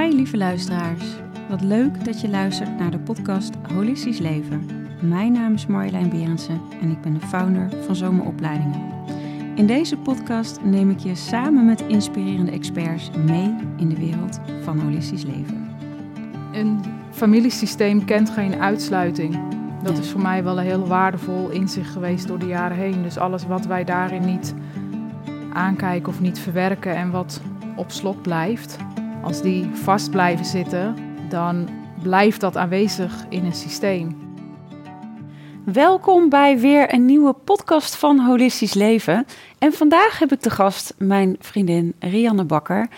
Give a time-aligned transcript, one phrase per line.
[0.00, 1.04] Hi lieve luisteraars.
[1.48, 4.66] Wat leuk dat je luistert naar de podcast Holistisch Leven.
[5.00, 8.80] Mijn naam is Marjolein Berensen en ik ben de founder van Zomeropleidingen.
[9.54, 14.80] In deze podcast neem ik je samen met inspirerende experts mee in de wereld van
[14.80, 15.68] holistisch leven.
[16.52, 19.38] Een familiesysteem kent geen uitsluiting.
[19.82, 20.00] Dat Nee.
[20.02, 23.02] is voor mij wel een heel waardevol inzicht geweest door de jaren heen.
[23.02, 24.54] Dus alles wat wij daarin niet
[25.52, 27.40] aankijken of niet verwerken en wat
[27.76, 28.78] op slot blijft,
[29.24, 30.96] als die vast blijven zitten,
[31.28, 31.68] dan
[32.02, 34.16] blijft dat aanwezig in een systeem.
[35.64, 39.26] Welkom bij weer een nieuwe podcast van Holistisch Leven.
[39.58, 42.88] En vandaag heb ik de gast mijn vriendin Rianne Bakker.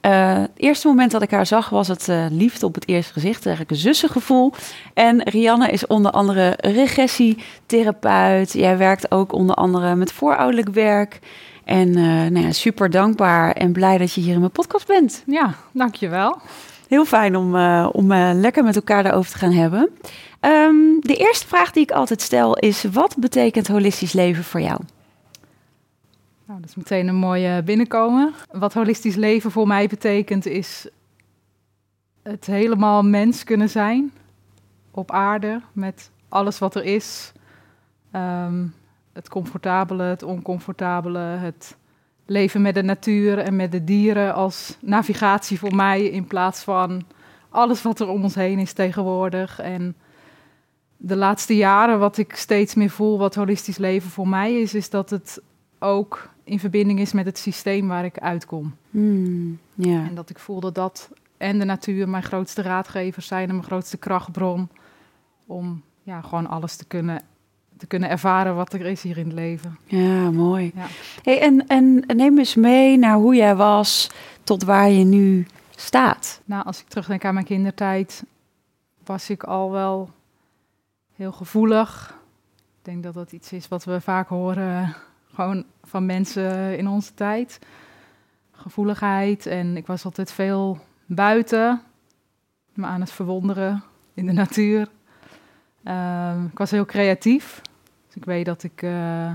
[0.00, 3.12] Eh, het eerste moment dat ik haar zag was het eh, liefde op het eerste
[3.12, 4.52] gezicht, eigenlijk een zussengevoel.
[4.94, 8.52] En Rianne is onder andere regressietherapeut.
[8.52, 11.18] Jij werkt ook onder andere met voorouderlijk werk.
[11.66, 15.22] En eh, nou ja, super dankbaar en blij dat je hier in mijn podcast bent.
[15.26, 16.38] Ja, dankjewel.
[16.88, 19.90] Heel fijn om, eh, om eh, lekker met elkaar daarover te gaan hebben.
[20.40, 24.80] Ehm, de eerste vraag die ik altijd stel is: wat betekent holistisch leven voor jou?
[26.46, 28.34] Nou, dat is meteen een mooie binnenkomen.
[28.50, 30.88] Wat holistisch leven voor mij betekent is
[32.22, 34.12] het helemaal mens kunnen zijn
[34.90, 37.32] op aarde met alles wat er is.
[38.10, 38.64] Ehm,
[39.16, 41.76] het comfortabele, het oncomfortabele, het
[42.26, 47.02] leven met de natuur en met de dieren als navigatie voor mij in plaats van
[47.48, 49.60] alles wat er om ons heen is tegenwoordig.
[49.60, 49.96] En
[50.96, 54.90] de laatste jaren wat ik steeds meer voel wat holistisch leven voor mij is, is
[54.90, 55.42] dat het
[55.78, 58.76] ook in verbinding is met het systeem waar ik uitkom.
[59.74, 60.04] Ja.
[60.08, 63.66] En dat ik voel dat dat en de natuur mijn grootste raadgevers zijn en mijn
[63.66, 64.68] grootste krachtbron
[65.46, 67.22] om ja, gewoon alles te kunnen,
[67.78, 69.78] te kunnen ervaren wat er is hier in het leven.
[69.84, 70.72] ja, mooi.
[70.74, 70.86] Ja.
[71.22, 74.10] Hey, en, en neem eens mee naar hoe jij was
[74.44, 75.46] tot waar je nu
[75.76, 76.40] staat.
[76.44, 78.24] Nou, als ik terugdenk aan mijn kindertijd,
[79.04, 80.10] was ik al wel
[81.14, 82.14] heel gevoelig.
[82.78, 84.96] Ik denk dat dat iets is wat we vaak horen,
[85.34, 87.58] gewoon van mensen in onze tijd.
[88.52, 91.82] Gevoeligheid en ik was altijd veel buiten,
[92.72, 93.82] me aan het verwonderen
[94.14, 94.88] in de natuur.
[95.86, 97.62] Ehm, ik was heel creatief,
[98.06, 99.30] dus ik weet dat ik eh,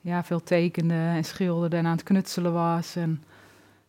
[0.00, 2.96] ja, veel tekende en schilderde en aan het knutselen was.
[2.96, 3.22] En,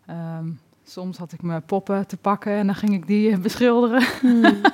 [0.06, 0.46] ehm,
[0.84, 4.04] Soms had ik mijn poppen te pakken en dan ging ik die eh, beschilderen.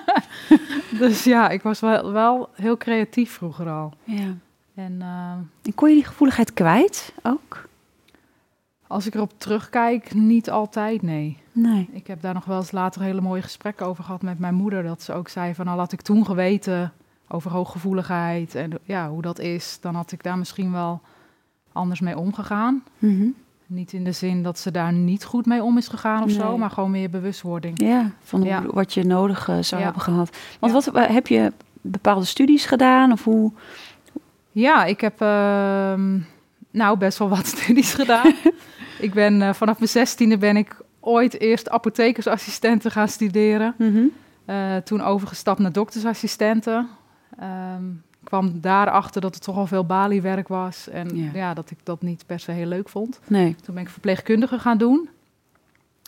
[1.01, 3.93] dus ja, ik was wel, wel heel creatief vroeger al.
[4.03, 4.35] Ja.
[4.75, 5.31] En eh,
[5.61, 7.67] En kon je die gevoeligheid kwijt ook?
[8.87, 11.37] als ik erop terugkijk, niet altijd, nee.
[11.51, 11.89] Nee.
[11.91, 14.83] Ik heb daar nog wel eens later hele mooie gesprekken over gehad met mijn moeder.
[14.83, 16.93] Dat ze ook zei van, al had ik toen geweten
[17.33, 21.01] over hooggevoeligheid en ja, hoe dat is, dan had ik daar misschien wel
[21.71, 22.83] anders mee omgegaan.
[22.99, 23.25] Mhm.
[23.65, 26.57] Niet in de zin dat ze daar niet goed mee om is gegaan of zo,
[26.57, 27.81] maar gewoon meer bewustwording.
[27.81, 28.63] Ja, van hoe- Ja.
[28.67, 29.85] wat je nodig eh, zou Ja.
[29.87, 30.37] hebben gehad.
[30.59, 30.79] Want Ja.
[30.91, 31.51] wat eh, heb je
[31.81, 33.51] bepaalde studies gedaan of hoe?
[34.51, 36.19] Ja, ik heb ehm,
[36.71, 38.33] nou best wel wat studies gedaan.
[39.07, 43.75] ik ben eh, vanaf mijn zestiende ben ik ooit eerst apothekersassistenten gaan studeren.
[43.77, 44.03] Mhm.
[44.83, 46.87] Toen overgestapt naar doktersassistenten.
[47.43, 47.83] Ehm
[48.23, 50.89] kwam daarachter dat het toch al veel baliewerk was.
[50.89, 51.29] En Ja.
[51.33, 51.53] ja.
[51.53, 53.19] dat ik dat niet per se heel leuk vond.
[53.27, 53.55] Nee.
[53.55, 55.09] Toen ben ik verpleegkundige gaan doen.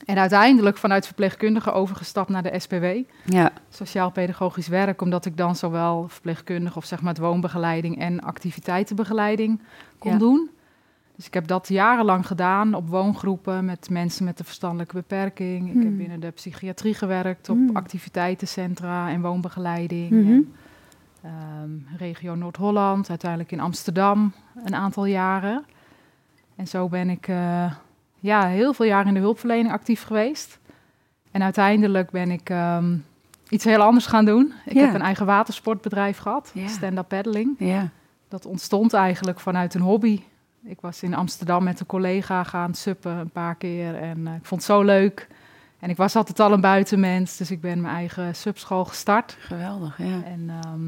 [0.06, 2.86] En uiteindelijk vanuit verpleegkundige overgestapt naar de SPW
[3.26, 3.52] Ja.
[3.70, 9.62] sociaal-pedagogisch werk, omdat ik dan zowel verpleegkundig of zeg maar het woonbegeleiding en activiteitenbegeleiding
[9.98, 10.18] kon Ja.
[10.18, 10.50] doen.
[11.16, 15.68] Dus ik heb dat jarenlang gedaan op woongroepen met mensen met een verstandelijke beperking.
[15.68, 15.82] Ik Hmm.
[15.84, 17.76] heb binnen de psychiatrie gewerkt op Hmm.
[17.76, 20.12] activiteitencentra en woonbegeleiding.
[20.12, 20.54] En,
[21.26, 24.34] ehm, regio Noord-Holland, uiteindelijk in Amsterdam
[24.66, 25.66] een aantal jaren.
[26.56, 27.72] En zo ben ik eh,
[28.20, 30.60] ja, heel veel jaar in de hulpverlening actief geweest.
[31.32, 32.96] En uiteindelijk ben ik ehm,
[33.50, 34.54] iets heel anders gaan doen.
[34.66, 34.86] Ik Ja.
[34.86, 36.68] heb een eigen watersportbeidrag gehad, Ja.
[36.68, 37.56] stand-up paddling.
[37.60, 37.90] Ja.
[38.28, 40.22] Dat ontstond eigenlijk vanuit een hobby.
[40.64, 44.46] Ik was in Amsterdam met een collega gaan suppen een paar keer en eh, ik
[44.46, 45.28] vond het zo leuk.
[45.80, 49.38] En ik was altijd al een buitenmens, dus ik ben mijn eigen subschool gestart.
[49.40, 50.24] Geweldig, ja.
[50.24, 50.82] En ehm,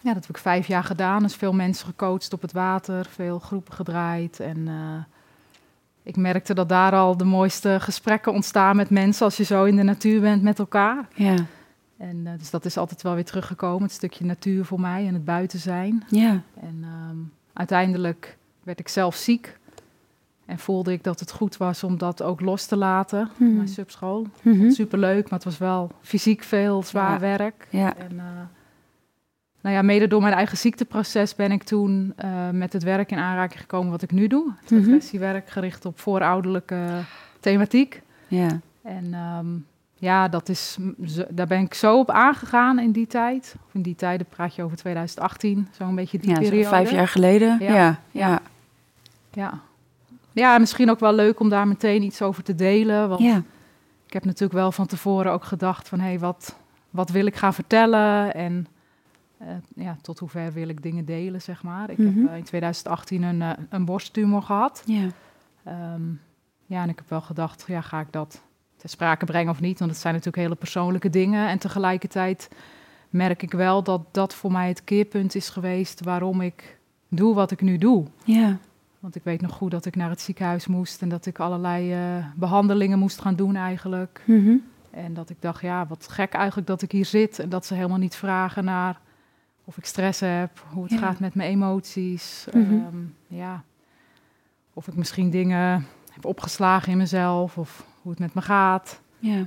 [0.00, 1.22] ja, dat heb ik vijf jaar gedaan.
[1.22, 4.40] Dus veel mensen gecoacht op het water, veel groepen gedraaid.
[4.40, 4.74] En eh,
[6.02, 9.76] ik merkte dat daar al de mooiste gesprekken ontstaan met mensen als je zo in
[9.76, 11.08] de natuur bent met elkaar.
[11.14, 11.34] Ja.
[11.96, 15.14] En eh, dus dat is altijd wel weer teruggekomen, het stukje natuur voor mij en
[15.14, 16.04] het buiten zijn.
[16.08, 16.40] Ja.
[16.60, 17.16] En ehm,
[17.52, 19.58] uiteindelijk werd ik zelf ziek.
[20.46, 23.56] En voelde ik dat het goed was om dat ook los te laten, Mhm.
[23.56, 24.26] mijn subschool.
[24.42, 24.70] Mhm.
[24.70, 27.18] Superleuk, maar het was wel fysiek veel zwaar Ja.
[27.18, 27.66] werk.
[27.70, 27.96] Ja.
[27.96, 28.24] En eh,
[29.60, 33.18] nou ja, mede door mijn eigen ziekteproces ben ik toen eh, met het werk in
[33.18, 34.52] aanraking gekomen wat ik nu doe.
[34.60, 34.80] Het Mhm.
[34.80, 36.86] regressiewerk gericht op voorouderlijke
[37.40, 38.02] thematiek.
[38.28, 38.60] Ja.
[38.82, 39.46] En ehm,
[39.94, 40.76] ja, dat is,
[41.28, 43.54] daar ben ik zo op aangegaan in die tijd.
[43.66, 46.68] Of in die tijden praat je over 2018, zo'n beetje die Ja, periode.
[46.68, 47.56] vijf jaar geleden.
[47.60, 47.74] Ja.
[47.74, 48.28] Ja, ja.
[48.28, 48.40] Ja.
[49.32, 49.58] Ja.
[50.32, 53.08] ja, misschien ook wel leuk om daar meteen iets over te delen.
[53.08, 53.42] Want ja.
[54.06, 56.00] ik heb natuurlijk wel van tevoren ook gedacht van...
[56.00, 56.56] hé, hey, wat,
[56.90, 58.34] wat wil ik gaan vertellen?
[58.34, 58.66] En
[59.40, 61.90] eh, ja, tot hoever wil ik dingen delen, zeg maar.
[61.90, 62.18] Ik Mhm.
[62.20, 64.82] heb eh, in 2018 een, eh, een borsttumor gehad.
[64.86, 65.06] ja.
[65.64, 66.02] Ehm,
[66.66, 68.42] ja, en ik heb wel gedacht, ja, ga ik dat
[68.76, 69.78] ter sprake brengen of niet?
[69.78, 71.48] Want het zijn natuurlijk hele persoonlijke dingen.
[71.48, 72.48] En tegelijkertijd
[73.10, 76.78] merk ik wel dat dat voor mij het keerpunt is geweest waarom ik
[77.08, 78.06] doe wat ik nu doe.
[78.24, 78.56] ja.
[79.00, 81.92] Want ik weet nog goed dat ik naar het ziekenhuis moest en dat ik allerlei
[81.92, 84.22] eh, behandelingen moest gaan doen eigenlijk.
[84.26, 84.54] Mhm.
[84.90, 87.74] En dat ik dacht, ja, wat gek eigenlijk dat ik hier zit en dat ze
[87.74, 89.00] helemaal niet vragen naar
[89.70, 90.98] of ik stress heb, hoe het Ja.
[90.98, 92.46] gaat met mijn emoties.
[92.52, 92.60] Mhm.
[92.60, 92.96] ehm,
[93.26, 93.62] ja.
[94.72, 99.00] Of ik misschien dingen heb opgeslagen in mezelf of hoe het met me gaat.
[99.18, 99.46] ja.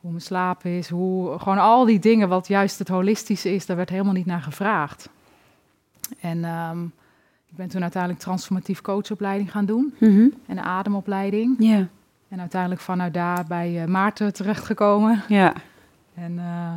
[0.00, 3.76] Hoe mijn slaap is, hoe, gewoon al die dingen wat juist het holistische is, daar
[3.76, 5.08] werd helemaal niet naar gevraagd.
[6.20, 6.84] En ehm,
[7.46, 10.20] ik ben toen uiteindelijk transformatief coachopleiding gaan doen Mhm.
[10.20, 11.56] en een ademopleiding.
[11.58, 11.86] ja.
[12.28, 15.22] En uiteindelijk vanuit daar bij eh, Maarten terechtgekomen.
[15.28, 15.52] ja.
[16.14, 16.74] En eh,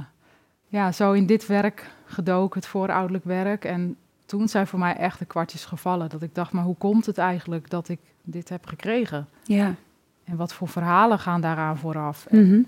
[0.73, 3.65] ja, zo in dit werk gedoken, het voorouderlijk werk.
[3.65, 6.09] En toen zijn voor mij echt de kwartjes gevallen.
[6.09, 9.27] Dat ik dacht, maar hoe komt het eigenlijk dat ik dit heb gekregen?
[9.43, 9.75] ja.
[10.23, 12.25] En wat voor verhalen gaan daaraan vooraf?
[12.25, 12.61] En Mhm.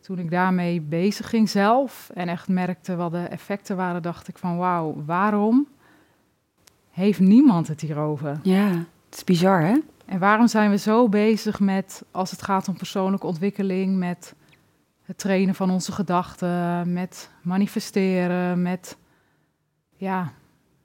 [0.00, 4.38] toen ik daarmee bezig ging zelf en echt merkte wat de effecten waren, dacht ik
[4.38, 5.66] van wauw, waarom
[6.90, 8.38] heeft niemand het hierover?
[8.42, 8.68] ja.
[9.08, 9.78] Het is bizar, hè?
[10.06, 14.34] En waarom zijn we zo bezig met, als het gaat om persoonlijke ontwikkeling, met
[15.06, 18.96] het trainen van onze gedachten, met manifesteren, met,
[19.96, 20.32] ja,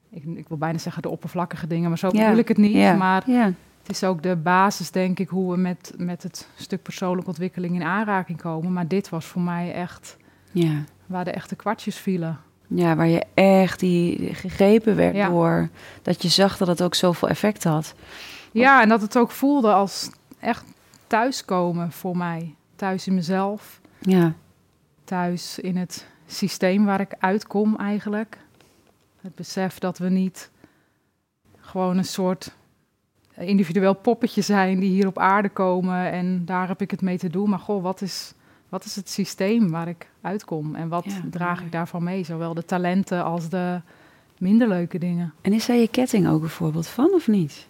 [0.09, 2.73] ik, ik wil bijna zeggen de oppervlakkige dingen, maar zo Ja, bedoel ik het niet.
[2.73, 2.93] ja.
[2.93, 3.43] Maar Ja.
[3.81, 7.75] het is ook de basis, denk ik, hoe we met, met het stuk persoonlijke ontwikkeling
[7.75, 8.73] in aanraking komen.
[8.73, 10.17] Maar dit was voor mij echt
[10.51, 10.83] ja.
[11.05, 12.39] waar de echte kwartjes vielen.
[12.67, 15.29] Ja, waar je echt die gegrepen werd Ja.
[15.29, 15.69] door
[16.01, 17.93] dat je zag dat het ook zoveel effect had.
[18.51, 20.09] Ja, en dat het ook voelde als
[20.39, 20.63] echt
[21.07, 22.55] thuiskomen voor mij.
[22.75, 23.80] Thuis in mezelf.
[24.01, 24.33] Ja,
[25.03, 28.37] thuis in het systeem waar ik uitkom eigenlijk.
[29.21, 30.51] Het besef dat we niet
[31.57, 32.55] gewoon een soort
[33.37, 37.29] individueel poppetje zijn die hier op aarde komen en daar heb ik het mee te
[37.29, 37.49] doen.
[37.49, 38.33] Maar goh, wat is,
[38.69, 42.23] wat is het systeem waar ik uitkom en wat Ja, draag ik daarvan mee?
[42.23, 43.81] Zowel de talenten als de
[44.37, 45.33] minder leuke dingen.
[45.41, 47.67] en is daar je ketting ook een voorbeeld van of niet?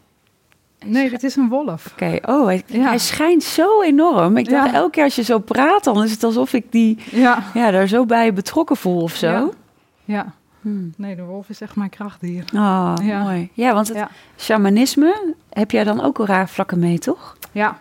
[0.85, 1.91] Nee, dit is een wolf.
[1.91, 2.87] Oké, oh, hij, Ja.
[2.87, 4.37] hij schijnt zo enorm.
[4.37, 4.75] Ik dacht Ja.
[4.75, 7.87] elke keer als je zo praat, dan is het alsof ik die Ja, ja, daar
[7.87, 9.27] zo bij betrokken voel of zo.
[9.27, 9.49] Ja.
[10.05, 10.33] ja.
[10.61, 10.93] Hmm.
[10.97, 12.43] Nee, de wolf is echt mijn krachtdier.
[12.55, 13.49] Oh, mooi.
[13.53, 14.07] Ja, want het
[14.37, 17.37] shamanisme heb jij dan ook al raar vlakken mee, toch?
[17.51, 17.77] Ja,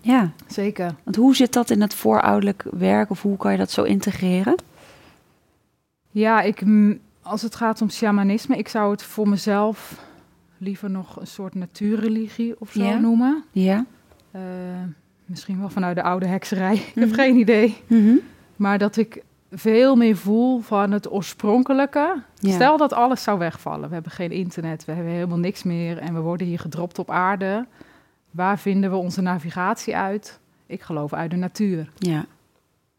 [0.00, 0.94] Ja, zeker.
[1.04, 4.54] want hoe zit dat in het voorouderlijk werk of hoe kan je dat zo integreren?
[6.10, 6.62] Ja, ik,
[7.22, 9.94] als het gaat om shamanisme, ik zou het voor mezelf
[10.58, 12.98] liever nog een soort natuurreligie of zo Ja.
[12.98, 13.44] noemen.
[13.50, 13.84] Ja.
[14.30, 14.40] Eh,
[15.24, 17.14] misschien wel vanuit de oude hekserij, ik heb Mhm.
[17.14, 17.76] geen idee.
[17.86, 18.14] Mhm.
[18.56, 22.22] Maar dat ik veel meer voel van het oorspronkelijke.
[22.34, 22.50] Ja.
[22.52, 23.88] Stel dat alles zou wegvallen.
[23.88, 27.10] We hebben geen internet, we hebben helemaal niks meer en we worden hier gedropt op
[27.10, 27.66] aarde.
[28.30, 30.40] Waar vinden we onze navigatie uit?
[30.66, 31.90] Ik geloof uit de natuur.
[31.98, 32.24] Ja.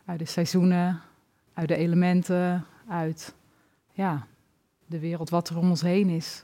[0.05, 0.99] Uit de seizoenen,
[1.53, 3.33] uit de elementen, uit
[3.93, 4.25] ja,
[4.85, 6.43] de wereld wat er om ons heen is.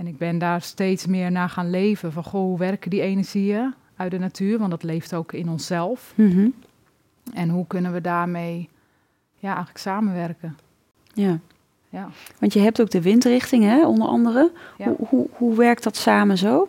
[0.00, 2.12] En ik ben daar steeds meer naar gaan leven.
[2.12, 4.58] Van goh, hoe werken die energieën uit de natuur?
[4.58, 6.12] Want dat leeft ook in onszelf.
[6.14, 6.48] Mhm.
[7.34, 8.68] En hoe kunnen we daarmee
[9.38, 10.58] ja, eigenlijk samenwerken?
[11.14, 11.38] ja.
[11.88, 12.08] Ja.
[12.38, 14.52] Want je hebt ook de windrichting, hè, onder andere.
[14.78, 14.84] Ja.
[14.84, 16.68] Hoe, hoe, hoe werkt dat samen zo?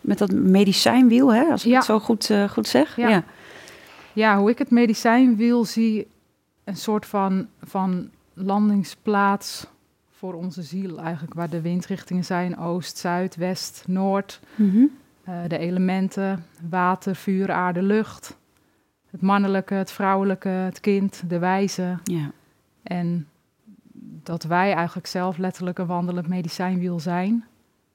[0.00, 1.76] Met dat medicijnwiel, hè, als ik Ja.
[1.76, 2.96] het zo goed, eh, goed zeg.
[2.96, 3.08] Ja.
[3.08, 3.24] ja.
[4.12, 6.06] ja, hoe ik het medicijnwiel zie,
[6.64, 9.66] een soort van, van landingsplaats
[10.22, 11.34] voor onze ziel eigenlijk.
[11.34, 14.40] Waar de windrichtingen zijn, oost, zuid, west, noord.
[14.54, 14.84] Mhm.
[15.24, 18.36] Eh, de elementen, water, vuur, aarde, lucht.
[19.10, 21.98] Het mannelijke, het vrouwelijke, het kind, de wijze.
[22.04, 22.30] ja.
[22.82, 23.28] En
[24.22, 27.44] dat wij eigenlijk zelf letterlijk een wandelend medicijnwiel zijn.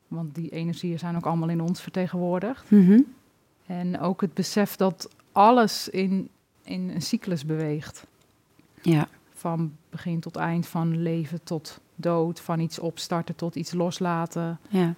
[0.08, 2.72] Want die energieën zijn ook allemaal in ons vertegenwoordigd.
[2.72, 3.02] Mhm.
[3.66, 6.30] En ook het besef dat alles in,
[6.64, 8.08] in een cyclus beweegt.
[8.82, 9.08] ja.
[9.34, 14.60] Van begin tot eind, van leven tot dood, van iets opstarten tot iets loslaten.
[14.70, 14.94] ja.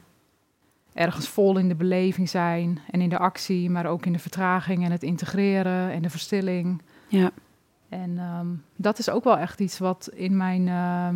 [0.94, 4.86] Ergens vol in de beleving zijn en in de actie, maar ook in de vertraging
[4.86, 6.82] en het integreren en de verstilling.
[7.08, 7.32] ja.
[7.90, 11.16] En ehm, dat is ook wel echt iets wat in mijn ehm,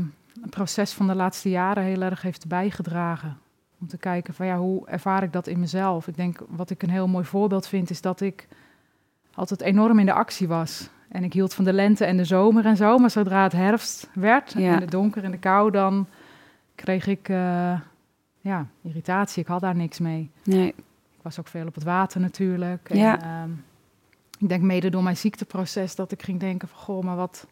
[0.49, 3.37] proces van de laatste jaren heel erg heeft bijgedragen.
[3.79, 6.07] Om te kijken van ja, hoe ervaar ik dat in mezelf?
[6.07, 8.47] Ik denk wat ik een heel mooi voorbeeld vind, is dat ik
[9.33, 10.89] altijd enorm in de actie was.
[11.13, 12.98] En ik hield van de lente en de zomer en zo.
[12.98, 14.74] Maar zodra het herfst werd Ja.
[14.74, 16.08] en de donker en de kou, dan
[16.75, 17.79] kreeg ik eh,
[18.41, 19.41] ja, irritatie.
[19.41, 20.29] Ik had daar niks mee.
[20.43, 20.67] Nee.
[20.67, 22.89] Ik was ook veel op het water natuurlijk.
[22.89, 23.50] En, ehm,
[24.39, 26.79] ik denk mede door mijn ziekteproces dat ik ging denken van...
[26.79, 27.48] goh, maar wat,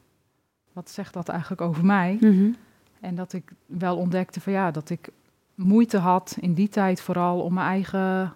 [0.74, 2.18] wat zegt dat eigenlijk over mij?
[2.20, 2.52] Mhm.
[3.00, 5.10] En dat ik wel ontdekte van ja, dat ik
[5.56, 8.34] moeite had in die tijd vooral om mijn eigen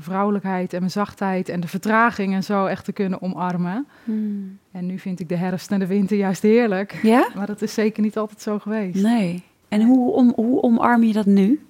[0.00, 3.86] vrouwelijkheid en mijn zachtheid en de vertraging en zo echt te kunnen omarmen.
[4.04, 4.58] Hmm.
[4.70, 6.98] En nu vind ik de herfst en de winter juist heerlijk.
[7.02, 7.28] Ja?
[7.34, 9.02] Maar dat is zeker niet altijd zo geweest.
[9.02, 9.42] Nee.
[9.68, 11.66] En hoe, om, hoe omarm je dat nu?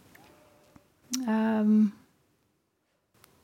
[1.26, 1.80] Ehm,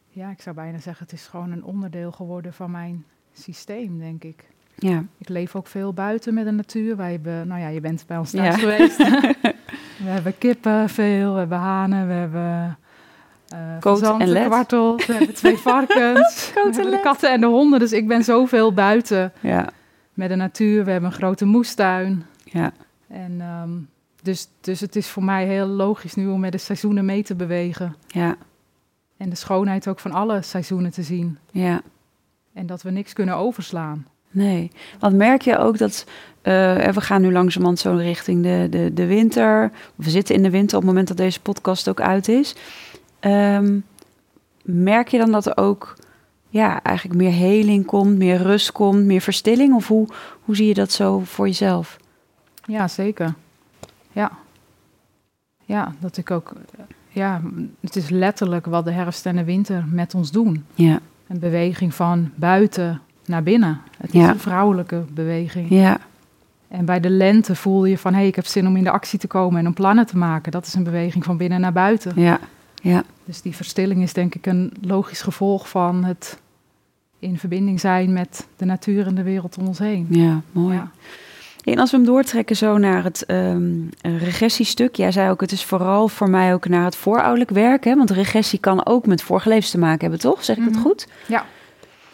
[0.09, 4.25] ja, ik zou bijna zeggen, het is gewoon een onderdeel geworden van mijn systeem, denk
[4.25, 4.45] ik.
[4.75, 5.05] Ja.
[5.19, 6.97] Ik leef ook veel buiten met de natuur.
[6.97, 8.61] Wij hebben, nou ja, je bent bij ons thuis Ja.
[8.61, 8.97] geweest.
[10.05, 12.79] we hebben kippen veel, we hebben hanen, we hebben
[13.53, 14.47] eh Koot en led.
[14.47, 17.79] kwartels, we hebben twee varkens, de katten en de honden.
[17.79, 19.69] Dus ik ben zoveel buiten Ja.
[20.15, 20.85] met de natuur.
[20.85, 22.25] We hebben een grote moestuin.
[22.45, 22.73] Ja.
[23.09, 23.71] En, ehm,
[24.23, 27.35] dus, dus het is voor mij heel logisch nu om met de seizoenen mee te
[27.35, 27.97] bewegen.
[28.07, 28.37] Ja.
[29.17, 31.39] En de schoonheid ook van alle seizoenen te zien.
[31.51, 31.81] Ja.
[32.55, 34.07] En dat we niks kunnen overslaan.
[34.31, 34.71] Nee.
[34.99, 36.05] Want merk je ook dat...
[36.43, 36.53] eh,
[36.89, 39.71] we gaan nu langzamerhand zo richting de, de, de winter.
[39.95, 42.55] We zitten in de winter op het moment dat deze podcast ook uit is.
[43.23, 43.79] Ehm,
[44.63, 45.95] merk je dan dat er ook...
[46.49, 49.75] Ja, eigenlijk meer heling komt, meer rust komt, meer verstilling?
[49.75, 50.07] Of hoe,
[50.45, 51.97] hoe zie je dat zo voor jezelf?
[52.67, 53.35] Ja, zeker.
[54.13, 54.31] Ja.
[55.65, 56.53] Ja, dat ik ook...
[57.09, 57.41] Ja,
[57.81, 60.65] het is letterlijk wat de herfst en de winter met ons doen.
[60.75, 60.99] Ja.
[61.29, 63.81] Een beweging van buiten naar binnen.
[63.99, 64.29] Het is Ja.
[64.31, 65.71] een vrouwelijke beweging.
[65.71, 65.99] Ja.
[66.69, 68.13] En bij de lente voel je van...
[68.13, 70.17] hé, hey, ik heb zin om in de actie te komen en om plannen te
[70.17, 70.53] maken.
[70.53, 72.13] Dat is een beweging van binnen naar buiten.
[72.21, 72.39] Ja.
[72.83, 73.05] Ja.
[73.25, 76.39] Dus die verstilling is denk ik een logisch gevolg van het
[77.19, 80.07] in verbinding zijn met de natuur en de wereld om ons heen.
[80.11, 80.75] Ja, mooi.
[80.75, 80.91] Ja.
[81.65, 83.71] En als we hem doortrekken zo naar het ehm,
[84.01, 84.97] regressiestuk.
[84.97, 87.85] Jij zei ook, het is vooral voor mij ook naar het voorouderlijk werk.
[87.85, 87.97] Hè?
[87.97, 90.45] Want regressie kan ook met vorige levens te maken hebben, toch?
[90.45, 90.83] Zeg ik het Mhm.
[90.83, 91.09] goed?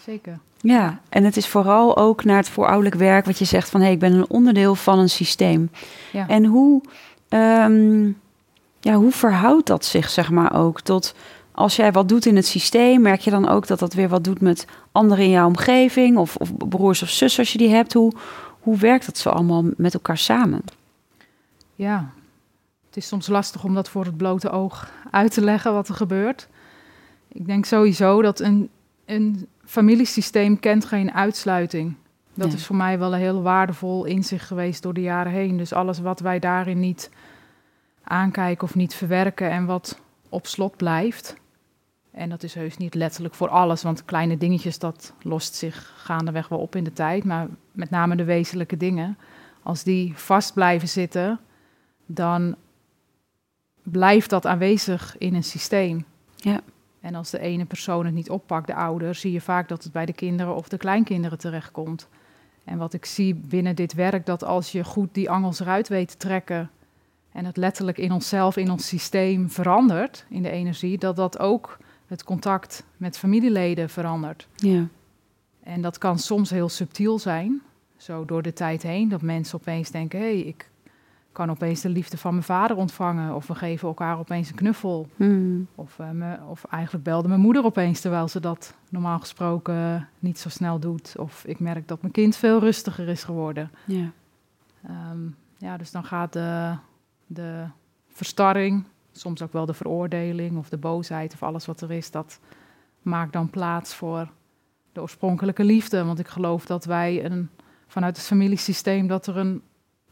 [0.04, 0.38] Zeker.
[0.60, 3.24] Ja, en het is vooral ook naar het voorouderlijk werk...
[3.24, 5.70] wat je zegt van, hé, ik ben een onderdeel van een systeem.
[6.12, 6.28] Ja.
[6.28, 6.82] En hoe,
[7.28, 8.10] ehm,
[8.88, 11.14] ja, hoe verhoudt dat zich, zeg maar, ook tot...
[11.52, 14.24] Als jij wat doet in het systeem, merk je dan ook dat dat weer wat
[14.24, 16.16] doet met anderen in jouw omgeving?
[16.16, 17.92] Of, of broers of zussen als je die hebt?
[17.92, 18.12] Hoe,
[18.60, 20.60] hoe werkt dat zo allemaal met elkaar samen?
[21.74, 22.10] Ja,
[22.86, 25.94] het is soms lastig om dat voor het blote oog uit te leggen wat er
[25.94, 26.48] gebeurt.
[27.28, 28.68] Ik denk sowieso dat een,
[29.04, 31.94] een familiesysteem kent geen uitsluiting.
[32.34, 32.56] Dat Nee.
[32.56, 35.56] is voor mij wel een heel waardevol inzicht geweest door de jaren heen.
[35.56, 37.10] Dus alles wat wij daarin niet
[38.08, 41.36] aankijken of niet verwerken en wat op slot blijft.
[42.10, 46.48] En dat is heus niet letterlijk voor alles, want kleine dingetjes, dat lost zich gaandeweg
[46.48, 47.24] wel op in de tijd.
[47.24, 49.18] Maar met name de wezenlijke dingen,
[49.62, 51.38] als die vast blijven zitten,
[52.06, 52.56] dan
[53.82, 56.04] blijft dat aanwezig in een systeem.
[56.36, 56.60] Ja.
[57.00, 59.92] En als de ene persoon het niet oppakt, de ouder, zie je vaak dat het
[59.92, 62.08] bij de kinderen of de kleinkinderen terechtkomt.
[62.64, 66.08] En wat ik zie binnen dit werk, dat als je goed die angels eruit weet
[66.08, 66.70] te trekken
[67.38, 71.78] en het letterlijk in onszelf, in ons systeem verandert, in de energie, dat dat ook
[72.06, 74.48] het contact met familieleden verandert.
[74.54, 74.86] Ja,
[75.62, 77.62] En dat kan soms heel subtiel zijn,
[77.96, 80.70] zo door de tijd heen, dat mensen opeens denken: hé, hey, ik
[81.32, 85.08] kan opeens de liefde van mijn vader ontvangen, of we geven elkaar opeens een knuffel.
[85.16, 85.66] Hmm.
[85.74, 90.38] Of, eh, me, of eigenlijk belde mijn moeder opeens terwijl ze dat normaal gesproken niet
[90.38, 91.14] zo snel doet.
[91.18, 93.70] Of ik merk dat mijn kind veel rustiger is geworden.
[93.84, 94.10] ja.
[94.82, 95.18] Ehm,
[95.58, 96.74] ja, dus dan gaat de,
[97.28, 97.64] de
[98.08, 102.40] verstarring, soms ook wel de veroordeling of de boosheid of alles wat er is, dat
[103.02, 104.28] maakt dan plaats voor
[104.92, 106.04] de oorspronkelijke liefde.
[106.04, 107.48] Want ik geloof dat wij een,
[107.86, 109.62] vanuit het familiesysteem dat er een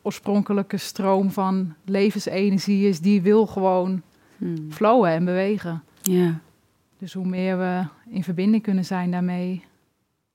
[0.02, 4.02] oorspronkelijke stroom van levensenergie is die wil gewoon
[4.38, 4.72] Hmm.
[4.72, 5.82] flowen en bewegen.
[6.02, 6.40] ja.
[6.98, 9.64] Dus hoe meer we in verbinding kunnen zijn daarmee,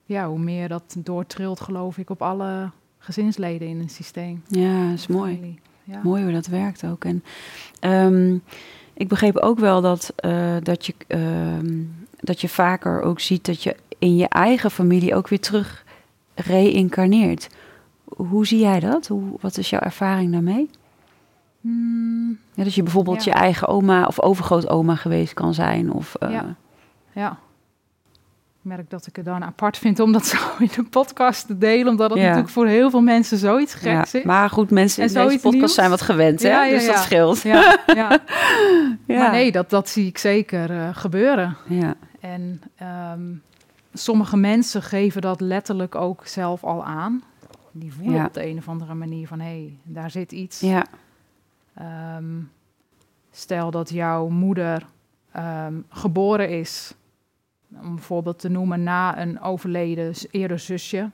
[0.05, 4.43] ja, hoe meer dat doortrilt, geloof ik, op alle gezinsleden in het systeem.
[4.47, 5.59] ja, dat is mooi.
[5.91, 5.99] Ja.
[6.03, 7.05] Mooi hoe dat werkt ook.
[7.05, 7.23] En
[7.79, 8.35] ehm,
[8.93, 11.77] ik begreep ook wel dat, eh, dat, je, ehm,
[12.19, 15.83] dat je vaker ook ziet dat je in je eigen familie ook weer terug
[16.35, 17.49] reïncarneert.
[18.03, 19.07] Hoe zie jij dat?
[19.07, 20.69] Hoe, wat is jouw ervaring daarmee?
[21.61, 23.31] Hmm, Ja, dat je bijvoorbeeld Ja.
[23.33, 25.93] je eigen oma of overgrootoma geweest kan zijn.
[25.93, 26.55] Of, eh, Ja.
[27.13, 27.37] ja.
[28.63, 31.57] Ik merk dat ik het dan apart vind om dat zo in de podcast te
[31.57, 32.25] delen, omdat het Ja.
[32.25, 33.97] natuurlijk voor heel veel mensen zoiets ja.
[33.97, 34.23] geks is.
[34.23, 35.73] Maar goed, mensen En in deze podcast nieuws.
[35.73, 36.49] zijn wat gewend, hè?
[36.49, 37.01] Ja, ja, dus dat ja.
[37.01, 37.41] scheelt.
[37.41, 38.19] Ja, ja.
[39.07, 39.17] Ja.
[39.19, 41.57] Maar nee, dat, dat zie ik zeker eh, gebeuren.
[41.67, 41.93] Ja.
[42.19, 43.21] En ehm,
[43.93, 47.23] sommige mensen geven dat letterlijk ook zelf al aan.
[47.71, 48.25] Die voelen Ja.
[48.25, 50.59] op de een of andere manier van hé, hey, daar zit iets.
[50.59, 50.85] Ja,
[51.73, 52.25] Ehm,
[53.31, 54.85] stel dat jouw moeder
[55.31, 56.93] ehm, geboren is,
[57.79, 61.09] om een voorbeeld te noemen, na een overleden eerder zusje.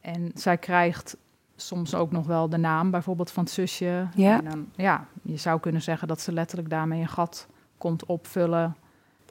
[0.00, 1.16] En zij krijgt
[1.56, 4.06] soms ook nog wel de naam bijvoorbeeld van het zusje.
[4.14, 4.38] Ja.
[4.38, 7.46] En dan, ja, je zou kunnen zeggen dat ze letterlijk daarmee een gat
[7.78, 8.76] komt opvullen.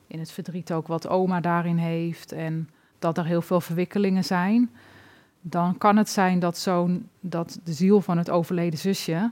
[0.08, 2.32] In het verdriet ook wat oma daarin heeft.
[2.32, 4.70] En dat er heel veel verwikkelingen zijn.
[5.42, 9.32] Dan kan het zijn dat, zo'n, dat de ziel van het overleden zusje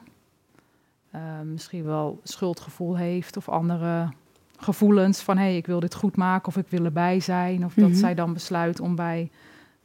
[1.11, 4.09] eh, misschien wel schuldgevoel heeft of andere
[4.57, 7.65] gevoelens van hé, hey, ik wil dit goed maken of ik wil erbij zijn.
[7.65, 7.87] Of Mhm.
[7.89, 9.29] dat zij dan besluit om bij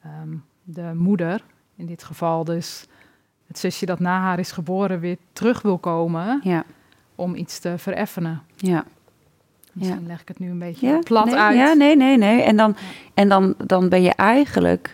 [0.03, 1.45] ehm, de moeder,
[1.77, 2.87] in dit geval dus
[3.47, 6.65] het zusje dat na haar is geboren, weer terug wil komen ja,
[7.15, 8.43] om iets te vereffenen.
[8.57, 8.85] ja.
[9.73, 11.57] Misschien leg ik het nu een beetje ja plat nee, uit.
[11.57, 12.43] Ja, nee, nee, nee.
[12.43, 12.83] En, dan, Ja.
[13.15, 14.93] en dan, dan ben je eigenlijk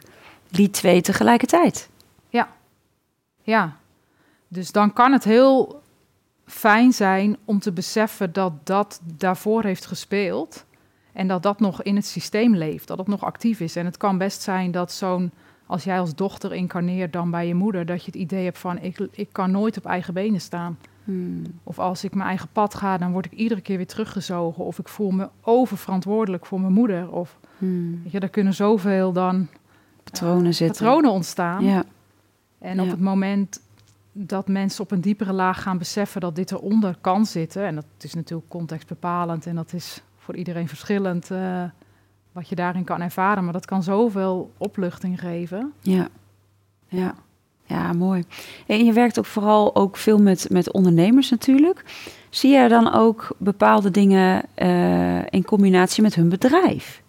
[0.51, 1.89] die twee tegelijkertijd.
[3.43, 3.77] Ja,
[4.49, 5.78] dus dan kan het heel
[6.49, 10.65] fijn zijn om te beseffen dat dat daarvoor heeft gespeeld.
[11.13, 13.77] En dat dat nog in het systeem leeft, dat het nog actief is.
[13.77, 15.31] En het kan best zijn dat zo'n,
[15.67, 18.79] als jij als dochter incarneert dan bij je moeder, dat je het idee hebt van
[18.79, 20.79] ik, ik kan nooit op eigen benen staan.
[21.05, 21.43] Hmm.
[21.65, 24.65] Of als ik mijn eigen pad ga, dan word ik iedere keer weer teruggezogen.
[24.65, 27.11] Of ik voel me oververantwoordelijk voor mijn moeder.
[27.11, 28.01] Of Hmm.
[28.03, 29.49] weet je, er kunnen zoveel dan
[30.05, 30.85] Patronen eh, zitten.
[30.85, 31.65] patronen ontstaan.
[31.65, 31.85] Ja,
[32.59, 32.91] En op Ja.
[32.91, 33.61] het moment
[34.21, 37.85] dat mensen op een diepere laag gaan beseffen dat dit eronder kan zitten, en dat
[38.01, 41.63] is natuurlijk contextbepalend en dat is voor iedereen verschillend eh,
[42.33, 45.73] wat je daarin kan ervaren, maar dat kan zoveel opluchting geven.
[45.81, 46.09] ja,
[46.89, 47.15] ja.
[47.69, 48.25] Ja, mooi.
[48.67, 51.85] En je werkt ook vooral ook veel met, met ondernemers natuurlijk.
[52.31, 57.03] Zie je dan ook bepaalde dingen eh, in combinatie met hun bedrijf?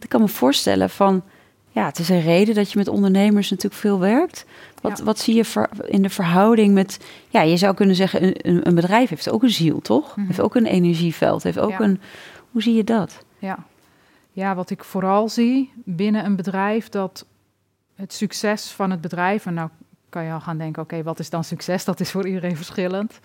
[0.00, 1.22] Ik kan me voorstellen van,
[1.68, 4.46] ja, het is een reden dat je met ondernemers natuurlijk veel werkt.
[4.80, 5.04] Wat, Ja.
[5.04, 8.74] wat zie je ver- in de verhouding met, ja, je zou kunnen zeggen, een, een,
[8.74, 10.16] bedrijf heeft ook een ziel, toch?
[10.16, 10.26] Mhm.
[10.26, 11.80] Heeft ook een energieveld, heeft ook Ja.
[11.80, 12.00] een,
[12.50, 13.24] hoe zie je dat?
[13.38, 13.58] Ja.
[14.32, 17.26] ja, wat ik vooral zie binnen een bedrijf, dat
[17.94, 19.68] het succes van het bedrijf, en nou
[20.08, 21.84] kan je al gaan denken, oké, wat is dan succes?
[21.84, 23.20] Dat is voor iedereen verschillend.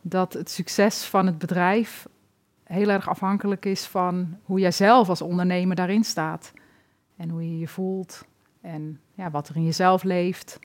[0.00, 2.06] Dat het succes van het bedrijf
[2.64, 6.52] heel erg afhankelijk is van hoe jij zelf als ondernemer daarin staat.
[7.16, 8.24] En hoe je je voelt
[8.60, 10.58] en ja, wat er in jezelf leeft.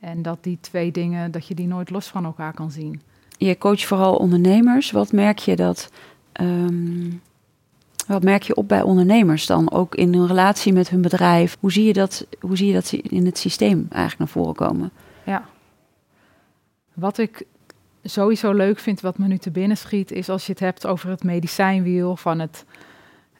[0.00, 3.00] En dat die twee dingen, dat je die nooit los van elkaar kan zien.
[3.36, 4.90] Je coacht vooral ondernemers.
[4.90, 5.90] Wat merk je dat?
[6.32, 7.10] ehm,
[8.06, 9.70] wat merk je op bij ondernemers dan?
[9.70, 11.56] Ook in hun relatie met hun bedrijf.
[11.60, 14.90] Hoe zie je dat, hoe zie je dat in het systeem eigenlijk naar voren komen?
[15.24, 15.44] Ja.
[16.94, 17.42] Wat ik
[18.04, 21.10] sowieso leuk vind, wat me nu te binnen schiet, is als je het hebt over
[21.10, 22.64] het medicijnwiel van het,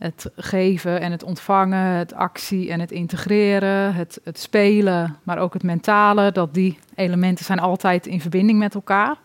[0.01, 5.53] het geven en het ontvangen, het actie en het integreren, het, het spelen, maar ook
[5.53, 9.17] het mentale, dat die elementen zijn altijd in verbinding met elkaar.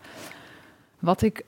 [0.98, 1.44] Wat ik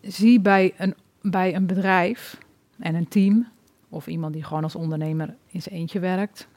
[0.00, 2.38] zie bij een, bij een bedrijf
[2.78, 3.48] en een team,
[3.88, 6.48] of iemand die gewoon als ondernemer in zijn eentje werkt,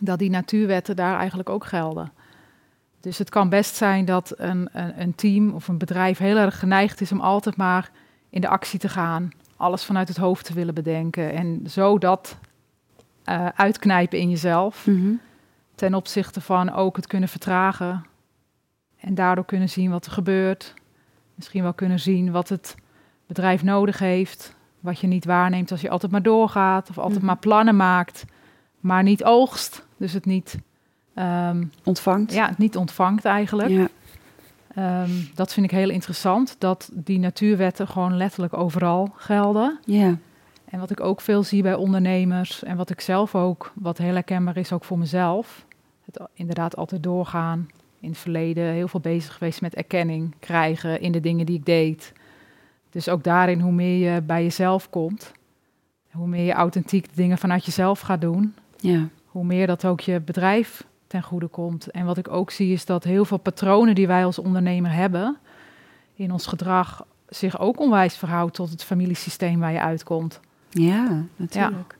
[0.00, 2.12] dat die natuurwetten daar eigenlijk ook gelden.
[3.00, 6.58] Dus het kan best zijn dat een, een, een team of een bedrijf heel erg
[6.58, 7.90] geneigd is om altijd maar
[8.30, 12.36] in de actie te gaan, alles vanuit het hoofd te willen bedenken en zo dat
[13.24, 14.86] eh, uitknijpen in jezelf
[15.74, 18.04] ten opzichte van ook het kunnen vertragen
[19.00, 20.74] en daardoor kunnen zien wat er gebeurt.
[21.34, 22.74] Misschien wel kunnen zien wat het
[23.26, 27.26] bedrijf nodig heeft, wat je niet waarneemt als je altijd maar doorgaat of altijd Mhm.
[27.26, 28.24] maar plannen maakt,
[28.80, 29.86] maar niet oogst.
[29.96, 30.58] Dus het niet,
[31.14, 32.32] ehm, Ontvangt?
[32.32, 33.70] ja, het niet ontvangt eigenlijk.
[33.70, 33.88] Ja.
[34.74, 39.78] Ehm, dat vind ik heel interessant, dat die natuurwetten gewoon letterlijk overal gelden.
[39.84, 40.18] ja.
[40.64, 44.14] En wat ik ook veel zie bij ondernemers en wat ik zelf ook, wat heel
[44.14, 45.66] herkenbaar is ook voor mezelf,
[46.04, 47.68] het inderdaad altijd doorgaan.
[48.00, 51.64] In het verleden heel veel bezig geweest met erkenning krijgen in de dingen die ik
[51.64, 52.12] deed.
[52.90, 55.32] Dus ook daarin, hoe meer je bij jezelf komt,
[56.10, 59.08] hoe meer je authentiek dingen vanuit jezelf gaat doen, ja.
[59.26, 61.90] hoe meer dat ook je bedrijf ten goede komt.
[61.90, 65.36] En wat ik ook zie is dat heel veel patronen die wij als ondernemer hebben
[66.14, 70.40] in ons gedrag zich ook onwijs verhoudt tot het familiesysteem waar je uitkomt.
[70.70, 71.96] Ja, natuurlijk.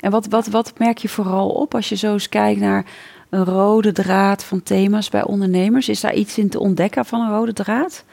[0.00, 2.86] En wat, wat, wat merk je vooral op als je zo eens kijkt naar
[3.28, 5.88] een rode draad van thema's bij ondernemers?
[5.88, 8.04] Is daar iets in te ontdekken van een rode draad?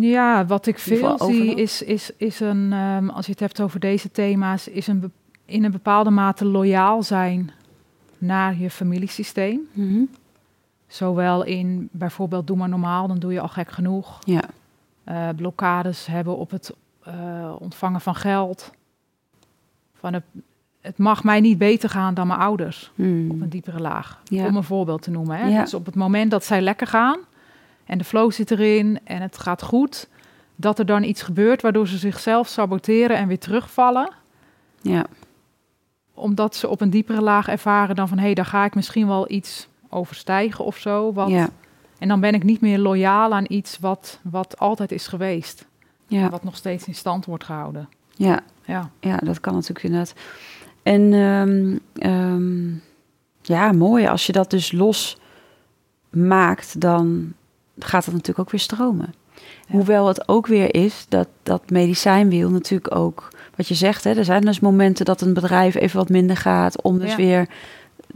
[0.00, 3.80] Ja, wat ik veel zie is, is, is een, ehm, als je het hebt over
[3.80, 5.12] deze thema's, is een,
[5.44, 7.50] in een bepaalde mate loyaal zijn
[8.24, 9.60] naar je familiesysteem.
[9.72, 10.02] Mhm.
[10.86, 14.18] Zowel in bijvoorbeeld doe maar normaal, dan doe je al gek genoeg.
[14.24, 14.42] Ja.
[15.04, 18.70] Eh, blokkades hebben op het eh, ontvangen van geld.
[19.94, 20.22] van het,
[20.80, 23.30] het mag mij niet beter gaan dan mijn ouders Hmm.
[23.30, 24.20] op een diepere laag.
[24.24, 24.46] Ja.
[24.46, 25.36] Om een voorbeeld te noemen.
[25.38, 25.48] Hè?
[25.48, 25.60] Ja.
[25.62, 27.18] Dus op het moment dat zij lekker gaan
[27.84, 30.08] en de flow zit erin en het gaat goed,
[30.56, 34.10] dat er dan iets gebeurt waardoor ze zichzelf saboteren en weer terugvallen
[34.82, 35.04] Ja.
[36.14, 38.18] Omdat ze op een diepere laag ervaren dan van...
[38.18, 41.12] hé, hey, daar ga ik misschien wel iets overstijgen of zo.
[41.12, 41.48] Wat, Ja.
[41.98, 45.66] En dan ben ik niet meer loyaal aan iets wat, wat altijd is geweest.
[46.06, 46.30] Ja.
[46.30, 47.88] Wat nog steeds in stand wordt gehouden.
[48.10, 48.40] Ja.
[48.66, 50.14] Ja, Ja, dat kan natuurlijk inderdaad.
[50.82, 51.78] En ehm,
[52.10, 52.68] ehm,
[53.42, 54.06] ja, mooi.
[54.06, 55.18] Als je dat dus los
[56.10, 57.32] maakt, dan
[57.78, 59.14] gaat het natuurlijk ook weer stromen.
[59.34, 59.74] Ja.
[59.74, 64.24] Hoewel het ook weer is dat dat medicijnwiel natuurlijk ook, wat je zegt, hè, er
[64.24, 67.16] zijn dus momenten dat een bedrijf even wat minder gaat om dus Ja.
[67.16, 67.48] weer,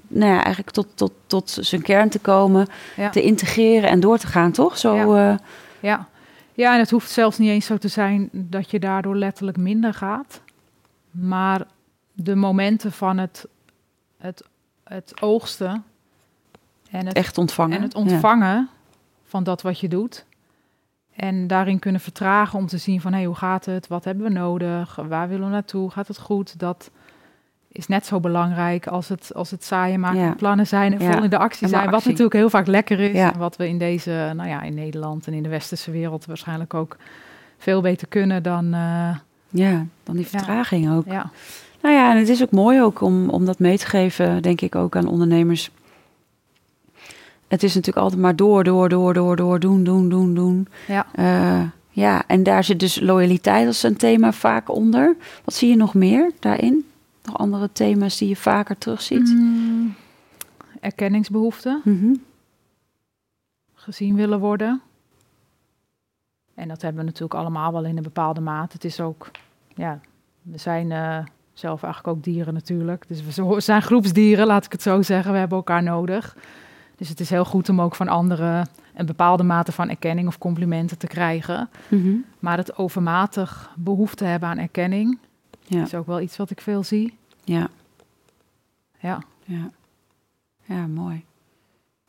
[0.06, 4.18] nou ja, eigenlijk tot, tot, tot zijn kern te komen, ja, te integreren en door
[4.18, 4.78] te gaan, toch?
[4.78, 5.34] Zo, eh,
[5.80, 6.08] ja.
[6.54, 9.94] ja, en het hoeft zelfs niet eens zo te zijn dat je daardoor letterlijk minder
[9.94, 10.40] gaat.
[11.10, 11.66] Maar
[12.12, 13.46] de momenten van het,
[14.18, 14.42] het,
[14.84, 15.84] het oogsten
[16.90, 17.76] en het echt ontvangen.
[17.76, 17.98] En het Ja.
[18.00, 18.68] ontvangen
[19.24, 20.24] van dat wat je doet.
[21.18, 23.86] En daarin kunnen vertragen om te zien van hé, hoe gaat het?
[23.86, 24.98] Wat hebben we nodig?
[25.08, 25.90] Waar willen we naartoe?
[25.90, 26.58] Gaat het goed?
[26.58, 26.90] Dat
[27.72, 30.32] is net zo belangrijk als het, als het saaien maken Ja.
[30.34, 31.12] plannen zijn en Ja.
[31.12, 31.90] vol in de actie En zijn.
[31.90, 33.12] Wat natuurlijk heel vaak lekker is.
[33.16, 33.32] Ja.
[33.32, 36.74] En wat we in deze, nou ja, in Nederland en in de westerse wereld waarschijnlijk
[36.74, 36.96] ook
[37.58, 38.74] veel beter kunnen dan.
[38.74, 39.16] eh,
[39.50, 41.06] Ja, dan die vertraging ook.
[41.06, 41.30] ja.
[41.82, 44.60] Nou ja, en het is ook mooi ook om, om dat mee te geven, denk
[44.60, 45.70] ik ook aan ondernemers.
[47.48, 50.68] Het is natuurlijk altijd maar door, door, door, door, door, doen, doen, doen, doen.
[50.86, 51.06] Ja.
[51.12, 55.16] Eh, ja, en daar zit dus loyaliteit als een thema vaak onder.
[55.44, 56.86] Wat zie je nog meer daarin?
[57.24, 59.28] Nog andere thema's die je vaker terugziet?
[59.28, 59.94] Mm,
[60.80, 61.80] erkenningsbehoeften.
[61.84, 62.14] Mhm.
[63.74, 64.80] gezien willen worden.
[66.54, 68.72] En dat hebben we natuurlijk allemaal wel in een bepaalde mate.
[68.72, 69.30] Het is ook,
[69.74, 70.00] ja,
[70.42, 71.18] we zijn eh,
[71.52, 73.04] zelf eigenlijk ook dieren natuurlijk.
[73.08, 75.32] Dus we zijn groepsdieren, laat ik het zo zeggen.
[75.32, 76.36] We hebben elkaar nodig.
[76.98, 80.38] Dus het is heel goed om ook van anderen een bepaalde mate van erkenning of
[80.38, 81.68] complimenten te krijgen.
[81.88, 82.14] Mhm.
[82.38, 85.18] Maar het overmatig behoefte hebben aan erkenning
[85.66, 87.16] Ja, is ook wel iets wat ik veel zie.
[87.44, 87.68] ja,
[88.98, 89.70] Ja, ja.
[90.64, 91.24] Ja, mooi.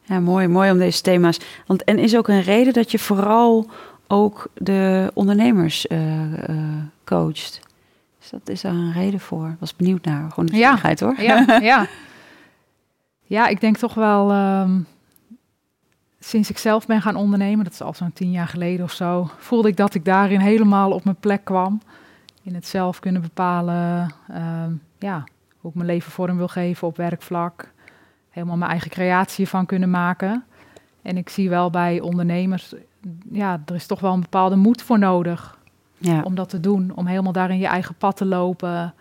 [0.04, 1.40] Ja, mooi, mooi om deze thema's.
[1.66, 3.70] Want en is ook een reden dat je vooral
[4.08, 6.58] ook de ondernemers eh, eh,
[7.04, 7.60] coacht.
[8.20, 9.56] Dus dat is daar een reden voor.
[9.60, 10.30] Was benieuwd naar.
[10.32, 10.80] Gewoon de Ja.
[11.00, 11.22] hoor.
[11.22, 11.88] ja, ja.
[13.30, 14.32] Ja, ik denk toch wel.
[14.32, 14.80] ehm,
[16.20, 19.30] sinds ik zelf ben gaan ondernemen, dat is al zo'n tien jaar geleden of zo,
[19.38, 21.82] voelde ik dat ik daarin helemaal op mijn plek kwam.
[22.44, 25.24] In het zelf kunnen bepalen, ehm, ja,
[25.60, 27.72] hoe ik mijn leven vorm wil geven op werkvlak.
[28.30, 30.44] Helemaal mijn eigen creatie van kunnen maken.
[31.02, 32.74] En ik zie wel bij ondernemers,
[33.32, 35.58] ja, er is toch wel een bepaalde moed voor nodig
[35.98, 36.92] Ja, om dat te doen.
[36.96, 38.94] Om helemaal daar in je eigen pad te lopen.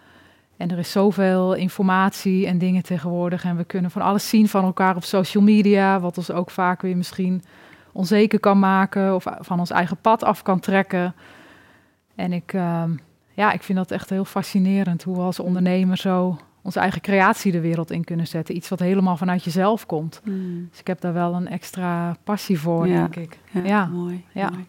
[0.59, 3.45] En er is zoveel informatie en dingen tegenwoordig.
[3.45, 6.01] En we kunnen van alles zien van elkaar op social media.
[6.01, 7.43] Wat ons ook vaak weer misschien
[7.93, 9.15] onzeker kan maken.
[9.15, 11.15] Of van ons eigen pad af kan trekken.
[12.15, 12.91] En ik, ehm,
[13.35, 15.03] ja, ik vind dat echt heel fascinerend.
[15.03, 18.57] Hoe we als ondernemer zo onze eigen creatie de wereld in kunnen zetten.
[18.57, 20.21] Iets wat helemaal vanuit jezelf komt.
[20.25, 20.67] Mm.
[20.71, 22.95] Dus ik heb daar wel een extra passie voor, Ja.
[23.09, 23.39] denk ik.
[23.51, 23.87] ja, Ja.
[23.87, 24.25] mooi.
[24.33, 24.51] Ja.
[24.51, 24.67] mooi.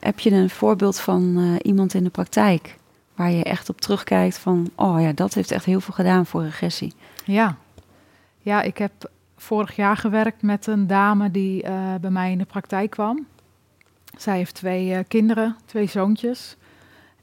[0.00, 2.76] Heb je een voorbeeld van eh, iemand in de praktijk
[3.16, 6.42] waar je echt op terugkijkt van, oh ja, dat heeft echt heel veel gedaan voor
[6.42, 6.92] regressie.
[7.24, 7.56] Ja.
[8.38, 12.44] ja, ik heb vorig jaar gewerkt met een dame die eh, bij mij in de
[12.44, 13.26] praktijk kwam.
[14.16, 16.56] Zij heeft twee eh, kinderen, twee zoontjes.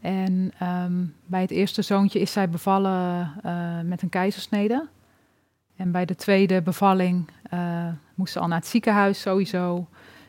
[0.01, 4.87] En ehm, bij het eerste zoontje is zij bevallen eh, met een keizersnede.
[5.75, 7.29] En bij de tweede bevalling
[8.15, 9.87] moest ze al naar het ziekenhuis sowieso.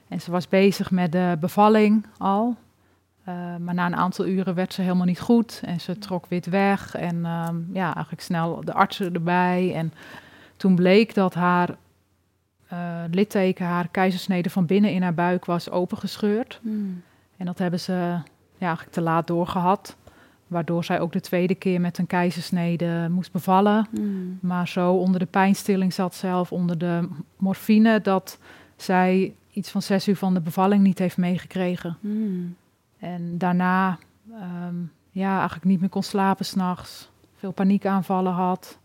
[0.08, 2.56] En ze was bezig met de bevalling al.
[3.24, 6.46] Eh, maar na een aantal uren werd ze helemaal niet goed en ze trok wit
[6.46, 6.94] weg.
[6.94, 9.74] En ehm, ja, eigenlijk snel de artsen erbij.
[9.74, 9.92] En
[10.56, 11.76] toen bleek dat haar
[12.68, 16.60] eh, litteken, haar keizersnede van binnen in haar buik was opengescheurd.
[17.36, 19.96] En dat hebben ze ja, eigenlijk te laat doorgehad.
[20.46, 23.86] Waardoor zij ook de tweede keer met een keizersnede moest bevallen.
[23.90, 24.38] Mm.
[24.42, 28.38] Maar zo onder de pijnstilling zat zelf onder de morfine dat
[28.76, 31.96] zij iets van zes uur van de bevalling niet heeft meegekregen.
[32.00, 32.56] Mm.
[33.04, 33.98] En daarna
[34.32, 34.74] ehm,
[35.10, 37.10] ja, eigenlijk niet meer kon slapen s'nachts.
[37.36, 38.78] Veel paniekaanvallen had,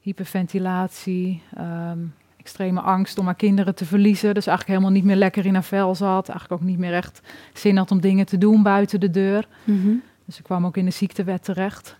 [0.00, 1.98] hyperventilatie, ehm,
[2.36, 4.34] extreme angst om haar kinderen te verliezen.
[4.34, 6.28] Dus eigenlijk helemaal niet meer lekker in haar vel zat.
[6.28, 7.20] Eigenlijk ook niet meer echt
[7.52, 9.48] zin had om dingen te doen buiten de deur.
[9.64, 9.94] Mhm.
[10.24, 11.96] Dus ik kwam ook in de ziektewet terecht.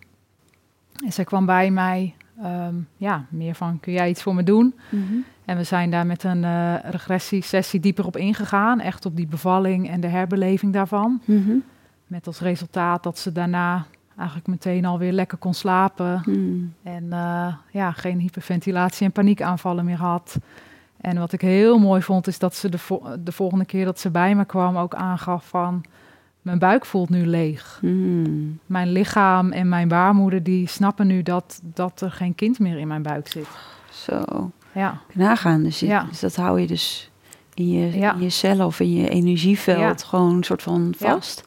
[1.04, 4.74] En zij kwam bij mij, ehm, ja, meer van, kun jij iets voor me doen?
[4.90, 5.14] Mhm.
[5.44, 8.80] En we zijn daar met een eh regressiesessie dieper op ingegaan.
[8.80, 11.20] Echt op die bevalling en de herbeleving daarvan.
[11.24, 11.56] Mhm.
[12.06, 13.84] Met als resultaat dat ze daarna
[14.16, 16.20] eigenlijk meteen alweer lekker kon slapen.
[16.24, 16.74] Hmm.
[16.82, 20.38] En eh, ja, geen hyperventilatie en paniekaanvallen meer had.
[21.00, 24.00] En wat ik heel mooi vond, is dat ze de, vo- de volgende keer dat
[24.00, 25.84] ze bij me kwam ook aangaf van...
[26.44, 27.78] Mijn buik voelt nu leeg.
[27.80, 28.58] Hmm.
[28.66, 32.86] Mijn lichaam en mijn baarmoeder die snappen nu dat, dat er geen kind meer in
[32.88, 33.46] mijn buik zit.
[33.90, 35.62] Zo, Ja, nagaan.
[35.62, 36.04] Dus, Ja.
[36.08, 37.10] dus dat hou je dus
[37.54, 38.14] in je, Ja.
[38.14, 40.06] in je cellen of in je energieveld Ja.
[40.06, 41.44] gewoon een soort van vast.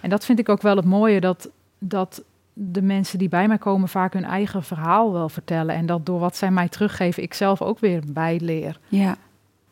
[0.00, 3.58] en dat vind ik ook wel het mooie, dat, dat de mensen die bij mij
[3.58, 5.74] komen vaak hun eigen verhaal wel vertellen.
[5.74, 8.78] En dat door wat zij mij teruggeven, ik zelf ook weer bijleer.
[8.88, 9.16] Ja,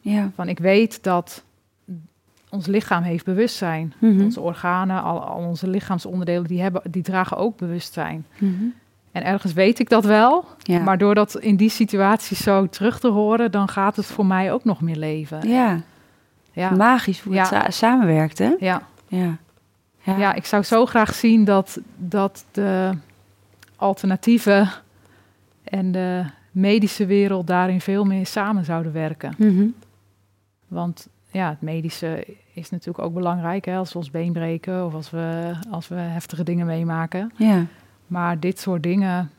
[0.01, 0.31] ja.
[0.35, 1.43] Van ik weet dat
[2.51, 3.93] ons lichaam heeft bewustzijn.
[3.99, 4.21] Mhm.
[4.25, 8.27] Onze organen, al, al onze lichaamsonderdelen, die, hebben, die dragen ook bewustzijn.
[8.39, 8.65] Mhm.
[9.13, 10.79] En ergens weet ik dat wel, Ja.
[10.79, 14.53] maar door dat in die situatie zo terug te horen, dan gaat het voor mij
[14.53, 15.49] ook nog meer leven.
[15.49, 15.81] ja.
[16.53, 17.61] Ja, magisch hoe het Ja.
[17.63, 18.55] sa- samenwerkt, hè?
[18.59, 18.83] ja.
[19.09, 19.37] Ja.
[20.03, 20.35] ja.
[20.35, 22.91] ik zou zo graag zien dat, dat de
[23.77, 24.71] alternatieven
[25.65, 29.35] en de medische wereld daarin veel meer samen zouden werken.
[29.39, 29.67] Mhm.
[30.69, 34.95] Want ja, het medische is natuurlijk ook belangrijk, hè, als we ons been breken of
[34.95, 37.33] als we, als we heftige dingen meemaken.
[37.37, 37.65] Ja.
[38.07, 39.31] Maar dit soort dingen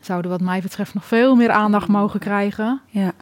[0.00, 2.80] zouden wat mij betreft nog veel meer aandacht mogen krijgen.
[2.86, 3.12] Ja.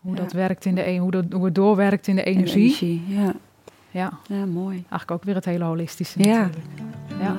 [0.00, 0.20] Hoe Ja.
[0.22, 2.62] dat werkt in de e- hoe, dat, hoe het doorwerkt in de En energie.
[2.62, 3.02] energie.
[3.08, 3.32] Ja.
[3.90, 4.74] Ja, ja, mooi.
[4.76, 6.40] eigenlijk ook weer het hele holistische Ja.
[6.40, 6.66] natuurlijk.
[7.20, 7.36] Ja.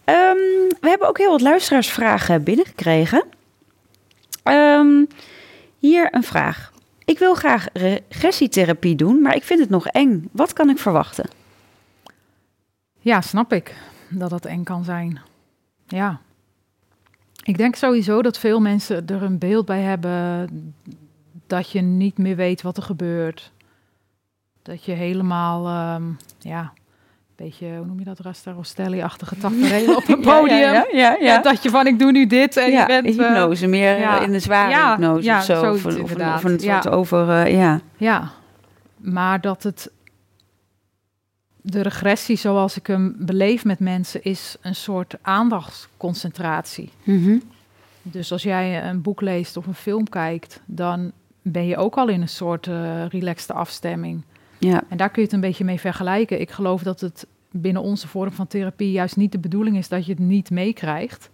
[0.03, 0.35] Ehm,
[0.79, 3.23] we hebben ook heel wat luisteraarsvragen binnengekregen.
[4.43, 5.05] Ehm,
[5.79, 6.71] hier een vraag.
[7.05, 10.29] Ik wil graag regressietherapie doen, maar ik vind het nog eng.
[10.31, 11.41] Wat kan ik verwachten?
[13.03, 13.75] Ja, snap ik
[14.09, 15.19] dat dat eng kan zijn.
[15.87, 16.19] Ja.
[17.43, 20.49] Ik denk sowieso dat veel mensen er een beeld bij hebben
[21.47, 23.51] dat je niet meer weet wat er gebeurt.
[24.61, 26.03] Dat je helemaal, ehm,
[26.39, 30.57] ja, een beetje, hoe noem je dat, Rasta Rostelli-achtige tafereel op een podium.
[30.59, 31.41] Ja, ja, ja.
[31.41, 33.05] Dat je van, ik doe nu dit en ja, je bent...
[33.05, 34.19] eh, hypnose, meer ja.
[34.19, 35.53] in de zware hypnose ja, of zo.
[35.59, 36.35] of, een- of, een, inderdaad.
[36.37, 36.81] of een Ja.
[36.81, 37.79] soort over, eh, ja.
[37.97, 38.29] Ja,
[38.97, 39.91] maar dat het.
[41.65, 46.89] De regressie zoals ik hem beleef met mensen is een soort aandachtsconcentratie.
[47.03, 47.37] Mhm.
[48.01, 52.07] Dus als jij een boek leest of een film kijkt, dan ben je ook al
[52.07, 54.21] in een soort eh relaxte afstemming.
[54.57, 54.83] ja.
[54.89, 56.41] En daar kun je het een beetje mee vergelijken.
[56.41, 60.05] Ik geloof dat het binnen onze vorm van therapie juist niet de bedoeling is dat
[60.05, 61.29] je het niet meekrijgt.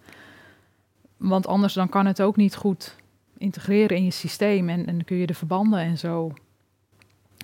[1.16, 2.96] Want anders dan kan het ook niet goed
[3.38, 6.32] integreren in je systeem en, en kun je de verbanden en zo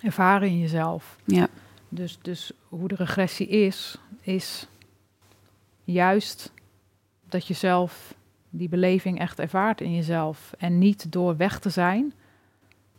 [0.03, 1.16] ervaren in jezelf.
[1.25, 1.49] Ja.
[1.88, 4.66] Dus, dus hoe de regressie is, is
[5.85, 6.53] juist
[7.29, 8.14] dat je zelf
[8.51, 10.53] die beleving echt ervaart in jezelf.
[10.59, 12.12] En niet door weg te zijn,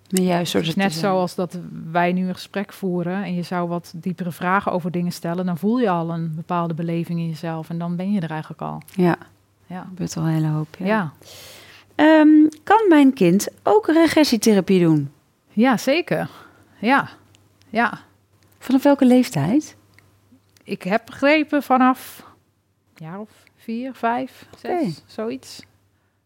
[0.09, 1.59] Maar juist het is net zoals dat
[1.91, 5.57] wij nu een gesprek voeren en je zou wat diepere vragen over dingen stellen, dan
[5.57, 8.81] voel je al een bepaalde beleving in jezelf en dan ben je er eigenlijk al.
[8.95, 9.17] Ja,
[9.65, 9.81] Ja.
[9.87, 10.75] gebeurt al een hele hoop.
[10.79, 10.85] Ja.
[10.85, 10.93] Ja.
[10.95, 11.11] Ja.
[11.95, 15.11] Ehm, kan mijn kind ook regressietherapie doen?
[15.49, 16.29] Ja, zeker.
[16.79, 17.09] Ja,
[17.69, 17.99] ja.
[18.67, 19.75] Vanaf welke leeftijd?
[20.63, 22.23] Ik heb begrepen vanaf
[22.95, 24.93] een jaar of vier, vijf, zes, Oké.
[25.05, 25.59] zoiets.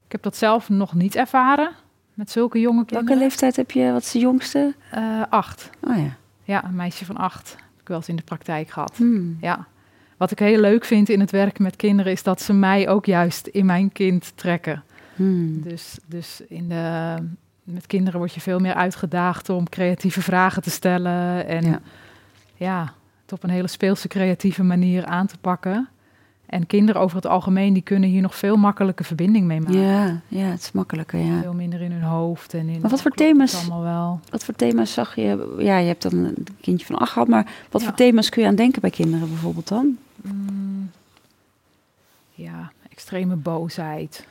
[0.06, 1.72] Ik heb dat zelf nog niet ervaren
[2.14, 3.18] met zulke jonge Welke kinderen.
[3.18, 3.92] leeftijd heb je?
[3.92, 4.76] Wat is de jongste?
[4.92, 5.70] Eh, acht.
[5.82, 6.16] Oh ja.
[6.44, 7.50] Ja, een meisje van acht.
[7.52, 8.98] Heb ik wel eens in de praktijk gehad.
[8.98, 9.38] Hmm.
[9.42, 9.66] Ja.
[10.18, 13.06] Wat ik heel leuk vind in het werken met kinderen is dat ze mij ook
[13.06, 14.84] juist in mijn kind trekken.
[15.16, 15.62] Hmm.
[15.62, 17.16] Dus, dus in de,
[17.64, 21.48] met kinderen word je veel meer uitgedaagd om creatieve vragen te stellen.
[21.48, 21.80] En Ja.
[22.66, 22.94] Ja.
[23.24, 25.90] het op een hele speelse, creatieve manier aan te pakken.
[26.46, 29.80] En kinderen over het algemeen, die kunnen hier nog veel makkelijker verbinding mee maken.
[29.80, 31.42] Ja, ja, het is makkelijker, ja.
[31.42, 32.54] Veel minder in hun hoofd.
[32.54, 34.20] En in, Maar wat voor thema's- Allemaal wel.
[34.30, 35.56] Wat voor thema's zag je?
[35.58, 37.88] Ja, je hebt dan een kindje van acht gehad, maar wat Ja.
[37.88, 39.98] voor thema's kun je aan denken bij kinderen bijvoorbeeld dan?
[40.16, 40.92] Mm,
[42.34, 44.28] ja, extreme boosheid.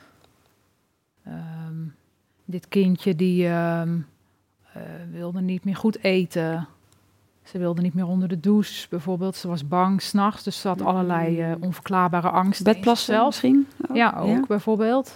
[1.23, 1.75] Ehm,
[2.45, 3.97] dit kindje die ehm,
[4.73, 6.67] eh, wilde niet meer goed eten.
[7.51, 9.35] Ze wilde niet meer onder de douche, bijvoorbeeld.
[9.35, 12.65] Ze was bang s'nachts, dus ze had allerlei eh, onverklaarbare angsten.
[12.65, 13.67] in Bedplassen misschien?
[13.89, 13.95] Ook?
[13.95, 15.15] Ja, ook bijvoorbeeld.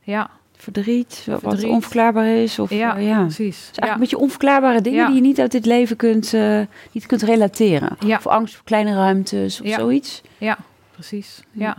[0.00, 1.70] Ja, Verdriet, wat Verdriet.
[1.70, 2.58] onverklaarbaar is?
[2.58, 3.20] Of, ja, eh, ja.
[3.20, 3.48] Precies.
[3.48, 3.92] is eigenlijk Ja.
[3.92, 5.06] een beetje onverklaarbare dingen Ja.
[5.06, 6.60] die je niet uit dit leven kunt, eh,
[6.92, 7.96] niet kunt relateren.
[7.98, 8.16] Ja.
[8.16, 10.22] Of angst voor kleine ruimtes of zoiets.
[10.38, 10.56] Ja,
[10.90, 11.42] precies.
[11.50, 11.76] Ja.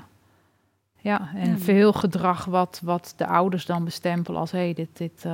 [0.99, 4.51] Ja, en veel gedrag wat, wat de ouders dan bestempelen als...
[4.51, 5.25] hé, hey, dit, dit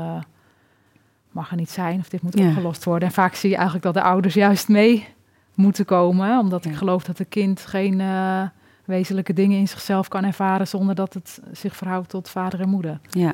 [1.32, 2.48] mag er niet zijn of dit moet Ja.
[2.48, 3.08] opgelost worden.
[3.08, 5.08] En vaak zie je eigenlijk dat de ouders juist mee
[5.54, 6.40] moeten komen...
[6.40, 6.70] omdat Ja.
[6.70, 8.42] ik geloof dat een kind geen eh,
[8.86, 10.68] wezenlijke dingen in zichzelf kan ervaren...
[10.68, 13.00] zonder dat het zich verhoudt tot vader en moeder.
[13.10, 13.34] Ja.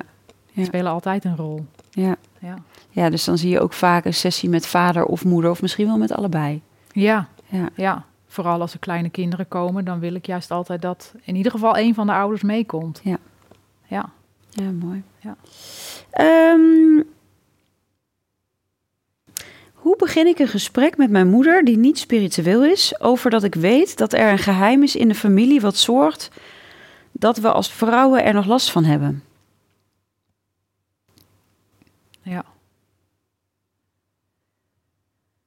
[0.54, 1.66] Die spelen altijd een rol.
[1.90, 2.16] Ja.
[2.38, 2.54] Ja,
[2.90, 5.86] ja, dus dan zie je ook vaak een sessie met vader of moeder, of misschien
[5.86, 6.62] wel met allebei.
[6.92, 7.68] ja, Ja.
[7.74, 8.04] ja.
[8.26, 11.78] Vooral als er kleine kinderen komen, dan wil ik juist altijd dat in ieder geval
[11.78, 13.00] een van de ouders meekomt.
[13.04, 13.16] Ja.
[13.86, 14.08] Ja.
[14.50, 15.02] Ja, mooi.
[15.18, 15.36] Ja.
[16.10, 17.02] Ehm,
[19.86, 23.54] hoe begin ik een gesprek met mijn moeder, die niet spiritueel is, over dat ik
[23.54, 26.30] weet dat er een geheim is in de familie wat zorgt
[27.12, 29.22] dat we als vrouwen er nog last van hebben?
[32.22, 32.44] Ja.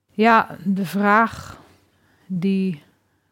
[0.10, 1.62] Ja, de vraag
[2.26, 2.84] die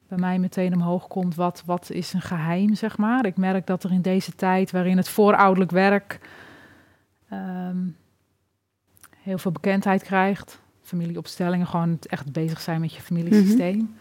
[0.08, 3.26] bij mij meteen omhoog komt, wat, wat is een geheim, zeg maar.
[3.26, 6.20] Ik merk dat er in deze tijd, waarin het voorouderlijk werk
[7.30, 7.78] ehm,
[9.22, 13.96] heel veel bekendheid krijgt, familieopstellingen, gewoon echt bezig zijn met je familiesysteem.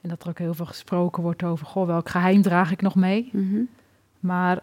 [0.00, 2.94] En dat er ook heel veel gesproken wordt over, goh, welk geheim draag ik nog
[2.94, 3.28] mee?
[3.32, 3.60] Mhm.
[4.20, 4.58] Maar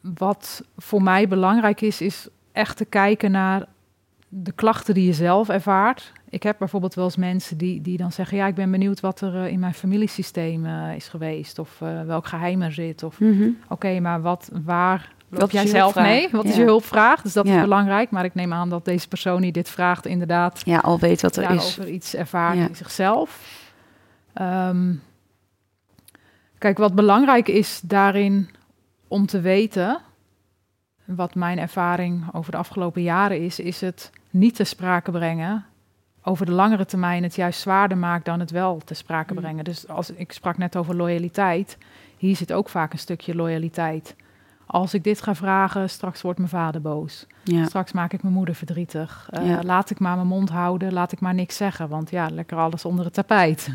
[0.00, 3.66] wat voor mij belangrijk is, is echt te kijken naar
[4.28, 6.12] de klachten die je zelf ervaart.
[6.28, 9.20] Ik heb bijvoorbeeld wel eens mensen die, die dan zeggen: Ja, ik ben benieuwd wat
[9.20, 11.58] er eh, in mijn familiesysteem eh, is geweest.
[11.58, 13.02] Of eh, welk geheim er zit.
[13.02, 13.48] Of Mhm.
[13.68, 16.06] oké, maar wat, waar loop jij zelf hulpvraag?
[16.06, 16.28] mee?
[16.32, 17.22] Wat is je hulpvraag?
[17.22, 17.54] Dus dat Ja.
[17.54, 18.10] is belangrijk.
[18.10, 21.36] Maar ik neem aan dat deze persoon die dit vraagt, inderdaad Ja, al weet wat
[21.36, 21.48] er is.
[21.48, 23.58] daarover iets ervaart in zichzelf.
[24.32, 24.92] Ehm,
[26.58, 28.50] kijk, wat belangrijk is daarin
[29.08, 29.98] om te weten,
[31.04, 35.64] wat mijn ervaring over de afgelopen jaren is, is het niet te sprake brengen.
[36.22, 39.40] Over de langere termijn het juist zwaarder maakt dan het wel te sprake Mm.
[39.40, 39.64] brengen.
[39.64, 41.78] Dus als ik sprak net over loyaliteit,
[42.16, 44.14] hier zit ook vaak een stukje loyaliteit.
[44.72, 47.26] Als ik dit ga vragen, straks wordt mijn vader boos.
[47.44, 47.64] Ja.
[47.64, 49.28] Straks maak ik mijn moeder verdrietig.
[49.30, 49.62] Eh, Ja.
[49.62, 51.88] Laat ik maar mijn mond houden, laat ik maar niks zeggen.
[51.88, 53.68] Want ja, lekker alles onder het tapijt.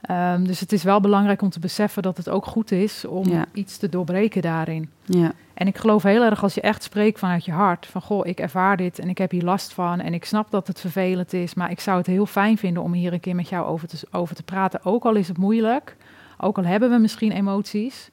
[0.00, 3.28] Ehm, dus het is wel belangrijk om te beseffen dat het ook goed is om
[3.28, 3.44] Ja.
[3.52, 4.90] iets te doorbreken daarin.
[5.04, 5.32] Ja.
[5.54, 7.86] En ik geloof heel erg als je echt spreekt vanuit je hart.
[7.86, 10.00] Van goh, ik ervaar dit en ik heb hier last van.
[10.00, 11.54] En ik snap dat het vervelend is.
[11.54, 14.06] Maar ik zou het heel fijn vinden om hier een keer met jou over te,
[14.10, 14.80] over te praten.
[14.84, 15.96] Ook al is het moeilijk.
[16.38, 18.10] Ook al hebben we misschien emoties.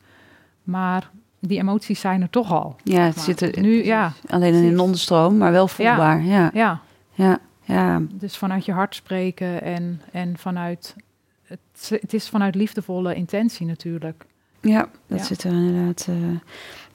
[0.63, 2.75] Maar die emoties zijn er toch al.
[2.83, 6.21] ja, het Maar zit er nu, ja, alleen in een onderstroom, maar wel voelbaar.
[6.23, 6.49] Ja.
[6.53, 6.81] ja.
[7.13, 7.39] Ja.
[7.63, 8.01] Ja.
[8.11, 10.95] Dus vanuit je hart spreken en, en vanuit...
[11.43, 14.25] Het, het is vanuit liefdevolle intentie natuurlijk.
[14.61, 15.25] Ja, dat Ja.
[15.25, 16.05] zit er inderdaad.
[16.09, 16.15] eh.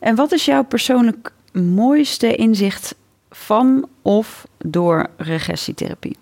[0.09, 2.95] En wat is jouw persoonlijk mooiste inzicht
[3.31, 6.17] van of door regressietherapie?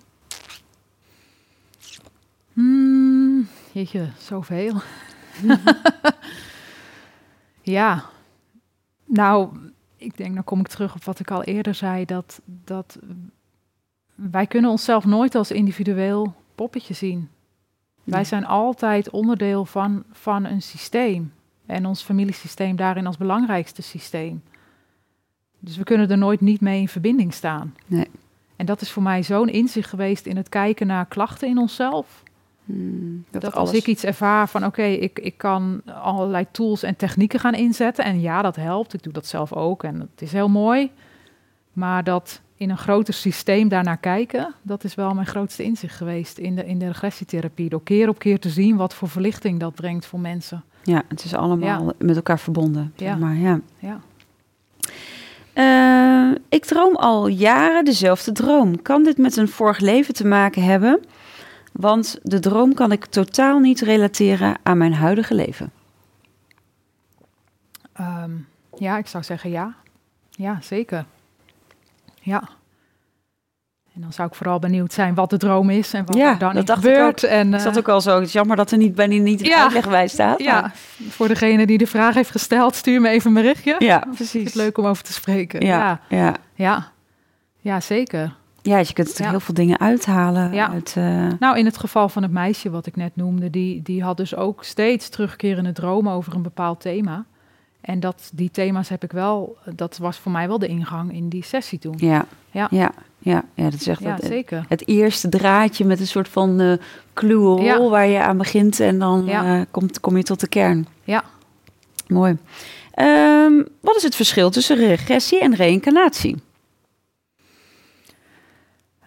[2.52, 4.74] Hmm, jeetje, zoveel.
[7.62, 8.04] ja,
[9.12, 9.48] nou,
[9.96, 12.98] ik denk, dan kom ik terug op wat ik al eerder zei, dat, dat
[14.14, 17.28] wij kunnen onszelf nooit als individueel poppetje zien.
[18.04, 21.32] Wij zijn altijd onderdeel van, van een systeem.
[21.66, 24.42] En ons familiesysteem daarin als belangrijkste systeem.
[25.58, 27.74] Dus we kunnen er nooit niet mee in verbinding staan.
[27.86, 28.10] Nee.
[28.56, 32.22] En dat is voor mij zo'n inzicht geweest in het kijken naar klachten in onszelf.
[32.72, 36.96] Hmm, Dat, dat als ik iets ervaar van oké, ik, ik kan allerlei tools en
[36.96, 38.04] technieken gaan inzetten.
[38.04, 38.94] En ja, dat helpt.
[38.94, 40.90] Ik doe dat zelf ook en het is heel mooi.
[41.72, 46.38] Maar dat in een groter systeem daarnaar kijken, dat is wel mijn grootste inzicht geweest
[46.38, 47.68] in de, in de regressietherapie.
[47.68, 50.64] Door keer op keer te zien wat voor verlichting dat brengt voor mensen.
[50.82, 52.92] Ja, het is allemaal met elkaar verbonden.
[52.96, 53.16] Ja.
[53.16, 53.60] Maar ja.
[53.78, 54.00] Ja.
[55.52, 58.82] Eh, ik droom al jaren dezelfde droom.
[58.82, 61.00] Kan dit met een vorig leven te maken hebben?
[61.72, 65.72] Want de droom kan ik totaal niet relateren aan mijn huidige leven.
[67.92, 68.30] Ehm,
[68.78, 69.74] ja, ik zou zeggen ja.
[70.30, 71.04] Ja, zeker.
[72.20, 72.42] Ja.
[73.94, 76.38] En dan zou ik vooral benieuwd zijn wat de droom is en wat Ja, er
[76.38, 77.24] dan dat dacht ik gebeurt.
[77.24, 77.30] ook.
[77.30, 78.14] En, Is dat eh, ook al zo?
[78.14, 79.62] Het is jammer dat er niet bij die niet Ja.
[79.62, 80.38] uitleg bij staat.
[80.42, 80.72] ja,
[81.08, 83.76] voor degene die de vraag heeft gesteld, stuur me even een berichtje.
[83.78, 84.54] ja, Het is precies.
[84.54, 85.60] leuk om over te spreken.
[85.66, 86.34] Ja, Ja, ja.
[86.54, 86.92] ja.
[87.60, 87.80] ja.
[87.80, 88.34] zeker.
[88.62, 89.30] Ja, je kunt er Ja.
[89.30, 90.52] heel veel dingen uithalen.
[90.52, 90.70] Ja.
[90.70, 94.02] Uit, eh, Nou, in het geval van het meisje wat ik net noemde, die, die
[94.02, 97.24] had dus ook steeds terugkerende dromen over een bepaald thema.
[97.80, 101.28] En dat, die thema's heb ik wel, dat was voor mij wel de ingang in
[101.28, 101.94] die sessie toen.
[101.96, 102.24] ja.
[102.50, 102.66] Ja.
[102.70, 102.90] Ja.
[103.18, 103.42] Ja.
[103.54, 104.64] ja, dat is echt Ja, het, zeker.
[104.68, 106.78] het eerste draadje met een soort van
[107.62, 107.88] Ja.
[107.88, 110.86] waar je aan begint en dan eh, komt, kom je tot de kern.
[111.04, 111.24] Ja.
[112.06, 112.36] Mooi.
[112.94, 116.42] Ehm, wat is het verschil tussen regressie en reïncarnatie?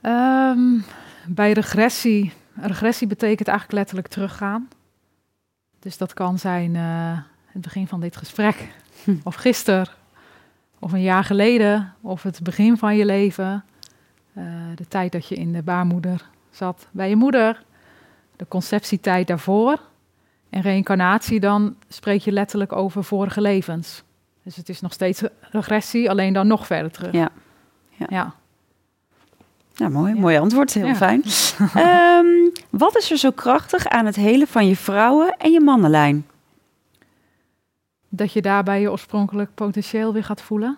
[0.03, 0.79] Ehm,
[1.27, 4.67] bij regressie, regressie betekent eigenlijk letterlijk teruggaan.
[5.79, 8.67] Dus dat kan zijn eh, het begin van dit gesprek,
[9.23, 9.87] of gisteren,
[10.79, 13.63] of een jaar geleden, of het begin van je leven.
[14.33, 14.43] Eh,
[14.75, 17.63] de tijd dat je in de baarmoeder zat bij je moeder,
[18.35, 19.79] de conceptietijd daarvoor.
[20.49, 24.03] En reïncarnatie, dan spreek je letterlijk over vorige levens.
[24.43, 27.11] Dus het is nog steeds regressie, alleen dan nog verder terug.
[27.11, 27.29] Ja.
[27.89, 28.05] Ja.
[28.09, 28.33] ja.
[29.75, 30.13] Ja, mooi.
[30.13, 30.19] Ja.
[30.19, 30.73] Mooi antwoord.
[30.73, 30.95] Heel Ja.
[30.95, 31.23] fijn.
[31.73, 32.25] Ehm,
[32.69, 36.25] wat is er zo krachtig aan het hele van je vrouwen- en je mannenlijn?
[38.15, 40.77] dat je daarbij je oorspronkelijk potentieel weer gaat voelen.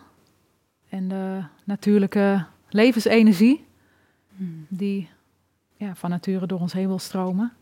[0.89, 3.65] En de natuurlijke levensenergie
[4.67, 5.09] die
[5.77, 7.53] ja, van nature door ons heen wil stromen.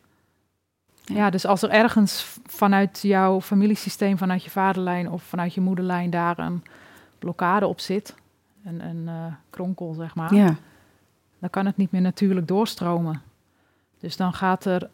[1.04, 1.16] Ja.
[1.16, 1.30] Ja.
[1.30, 6.40] dus als er ergens vanuit jouw familiesysteem, vanuit je vaderlijn of vanuit je moederlijn daar
[6.40, 6.64] een
[7.20, 8.16] blokkade op zit,
[8.66, 10.56] een, een eh, kronkel zeg maar, Ja.
[11.44, 13.22] Dan kan het niet meer natuurlijk doorstromen.
[14.00, 14.90] Dus dan gaat er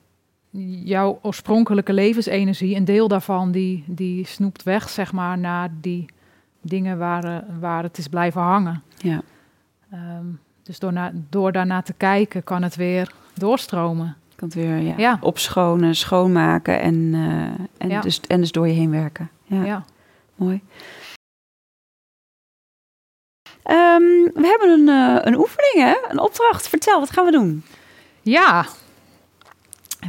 [0.84, 6.06] jouw oorspronkelijke levensenergie, een deel daarvan, die, die snoept weg, zeg maar, naar die
[6.62, 8.82] dingen waar, eh, waar het is blijven hangen.
[8.98, 9.22] Ja.
[9.92, 10.26] Ehm,
[10.64, 14.16] dus door, na, door daarnaar te kijken, kan het weer doorstromen.
[14.36, 15.18] Kan het weer ja, Ja.
[15.22, 18.02] opschonen, schoonmaken en, eh, en, Ja.
[18.02, 19.30] dus, en dus door je heen werken.
[19.44, 19.84] Ja, Ja.
[20.36, 20.62] mooi.
[23.64, 24.02] Ehm,
[24.34, 25.98] we hebben een, eh, een oefening, hè?
[26.10, 26.68] Een opdracht.
[26.70, 27.64] Vertel, wat gaan we doen?
[28.22, 28.66] Ja.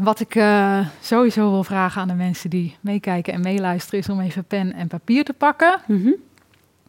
[0.03, 4.21] Wat ik eh, sowieso wil vragen aan de mensen die meekijken en meeluisteren, is om
[4.21, 5.81] even pen en papier te pakken.
[5.87, 6.11] Mhm.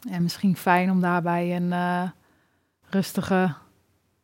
[0.09, 2.03] En misschien fijn om daarbij een eh,
[2.89, 3.53] rustige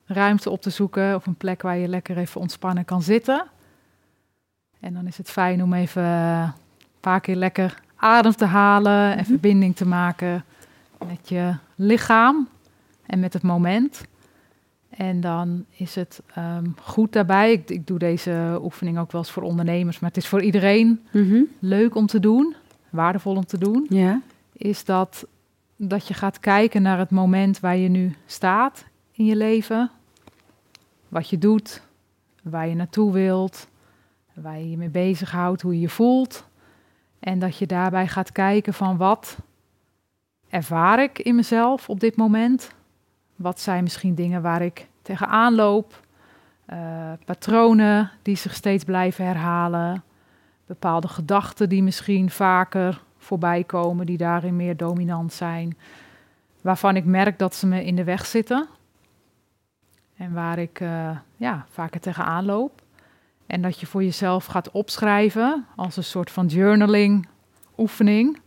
[0.06, 1.16] ruimte op te zoeken.
[1.16, 3.46] Of een plek waar je lekker even ontspannen kan zitten.
[4.80, 6.54] En dan is het fijn om even een
[7.00, 9.26] paar keer lekker adem te halen en Mhm.
[9.26, 10.46] verbinding te maken
[11.08, 12.48] met je lichaam
[13.06, 14.04] en met het moment.
[14.90, 17.52] En dan is het ehm, goed daarbij.
[17.52, 21.06] Ik, ik doe deze oefening ook wel eens voor ondernemers, maar het is voor iedereen
[21.12, 21.42] Mhm.
[21.60, 22.56] leuk om te doen,
[22.90, 24.22] waardevol om te doen Ja.
[24.54, 25.26] is dat,
[25.76, 29.92] dat je gaat kijken naar het moment waar je nu staat in je leven.
[31.10, 31.82] Wat je doet,
[32.44, 33.68] waar je naartoe wilt,
[34.34, 36.46] waar je je mee bezighoudt, hoe je je voelt.
[37.20, 39.38] En dat je daarbij gaat kijken van wat
[40.58, 42.72] ervaar ik in mezelf op dit moment?
[43.36, 46.02] Wat zijn misschien dingen waar ik tegenaan loop?
[46.66, 50.04] Eh, patronen die zich steeds blijven herhalen.
[50.66, 55.78] Bepaalde gedachten die misschien vaker voorbij komen, die daarin meer dominant zijn.
[56.62, 58.68] Waarvan ik merk dat ze me in de weg zitten.
[60.16, 62.82] En waar ik eh, ja, vaker tegenaan loop.
[63.46, 67.28] En dat je voor jezelf gaat opschrijven als een soort van journaling
[67.78, 68.40] oefening.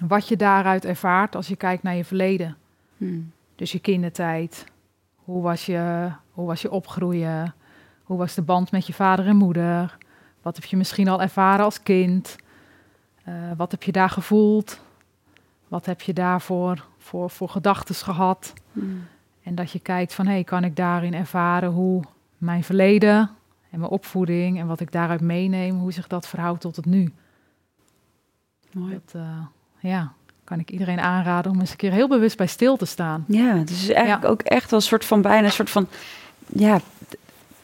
[0.00, 2.56] Wat je daaruit ervaart als je kijkt naar je verleden.
[2.96, 3.32] Hmm.
[3.54, 4.66] Dus je kindertijd.
[5.14, 7.54] Hoe was je, hoe was je opgroeien?
[8.02, 9.98] Hoe was de band met je vader en moeder?
[10.42, 12.36] Wat heb je misschien al ervaren als kind?
[13.24, 14.80] Eh, wat heb je daar gevoeld?
[15.68, 18.52] Wat heb je daarvoor voor, voor gedachten gehad?
[18.72, 19.06] Hmm.
[19.42, 22.02] En dat je kijkt van, hé, hey, kan ik daarin ervaren hoe
[22.38, 23.30] mijn verleden
[23.70, 27.12] en mijn opvoeding en wat ik daaruit meeneem, hoe zich dat verhoudt tot het nu?
[28.72, 28.92] Mooi.
[28.92, 29.46] Dat, eh,
[29.86, 30.12] ja,
[30.44, 33.24] kan ik iedereen aanraden om eens een keer heel bewust bij stil te staan.
[33.28, 35.88] Ja, dus het is eigenlijk ook echt wel een soort van bijna een soort van
[36.46, 36.80] ja,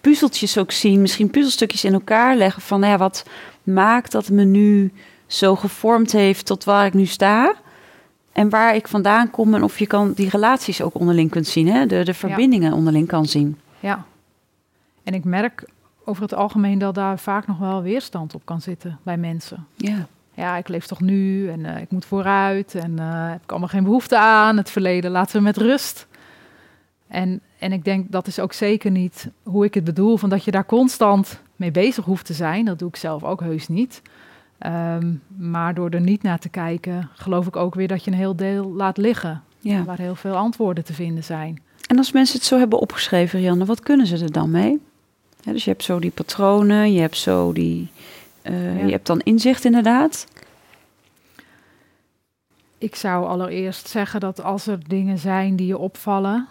[0.01, 1.01] puzzeltjes ook zien.
[1.01, 3.25] Misschien puzzelstukjes in elkaar leggen van nou ja, wat
[3.63, 4.93] maakt dat me nu
[5.27, 7.55] zo gevormd heeft tot waar ik nu sta.
[8.33, 11.69] En waar ik vandaan kom en of je kan die relaties ook onderling kunt zien,
[11.69, 11.87] hè?
[11.87, 13.59] De, de verbindingen onderling kan zien.
[13.81, 14.05] Ja.
[15.03, 15.65] En ik merk
[16.05, 19.67] over het algemeen dat daar vaak nog wel weerstand op kan zitten bij mensen.
[19.77, 20.07] Ja.
[20.35, 23.69] Ja, ik leef toch nu en eh, ik moet vooruit en uh, heb ik allemaal
[23.69, 24.57] geen behoefte aan.
[24.57, 26.07] Het verleden laten we met rust.
[27.09, 30.45] En, en ik denk dat is ook zeker niet hoe ik het bedoel, van dat
[30.45, 32.65] je daar constant mee bezig hoeft te zijn.
[32.65, 34.03] Dat doe ik zelf ook heus niet.
[34.67, 38.17] Um, maar door er niet naar te kijken, geloof ik ook weer dat je een
[38.17, 39.43] heel deel laat liggen.
[39.61, 39.85] Ja.
[39.85, 41.63] Waar heel veel antwoorden te vinden zijn.
[41.87, 44.81] En als mensen het zo hebben opgeschreven, Rianne, wat kunnen ze er dan mee?
[45.41, 47.91] Ja, dus je hebt zo die patronen, je hebt zo die.
[48.45, 48.85] Uh, ja.
[48.85, 50.27] Je hebt dan inzicht inderdaad.
[52.79, 56.49] Ik zou allereerst zeggen dat als er dingen zijn die je opvallen,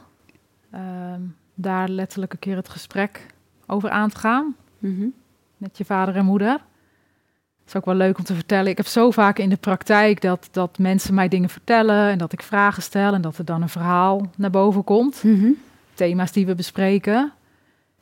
[0.73, 3.25] um, daar letterlijk een keer het gesprek
[3.67, 4.55] over aan te gaan.
[4.79, 5.13] Mm -hmm.
[5.57, 6.51] Met je vader en moeder.
[6.51, 8.71] Dat is ook wel leuk om te vertellen.
[8.71, 12.33] Ik heb zo vaak in de praktijk dat, dat mensen mij dingen vertellen en dat
[12.33, 15.23] ik vragen stel en dat er dan een verhaal naar boven komt.
[15.23, 15.57] Mm -hmm.
[15.93, 17.31] Thema's die we bespreken.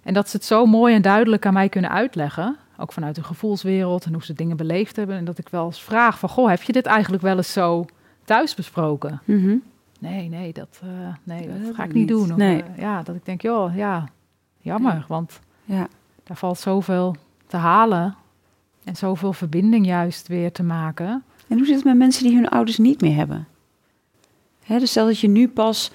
[0.04, 2.58] En dat ze het zo mooi en duidelijk aan mij kunnen uitleggen.
[2.80, 5.16] Ook vanuit hun gevoelswereld en hoe ze dingen beleefd hebben.
[5.16, 7.86] En dat ik wel eens vraag van, goh, heb je dit eigenlijk wel eens zo
[8.24, 9.22] thuis besproken?
[9.26, 9.64] Mm -hmm.
[10.00, 10.90] Nee, nee, dat, uh,
[11.24, 12.32] nee, dat, dat ga ik niet doen.
[12.32, 12.58] Of, nee.
[12.58, 14.10] uh, ja, dat ik denk, joh, ja,
[14.58, 14.94] jammer.
[14.94, 15.06] Ja.
[15.08, 15.88] Want ja.
[16.24, 17.16] daar valt zoveel
[17.48, 18.16] te halen.
[18.84, 21.24] En zoveel verbinding juist weer te maken.
[21.48, 23.48] En hoe zit het met mensen die hun ouders niet meer hebben?
[24.64, 25.92] Hè, dus stel dat je nu pas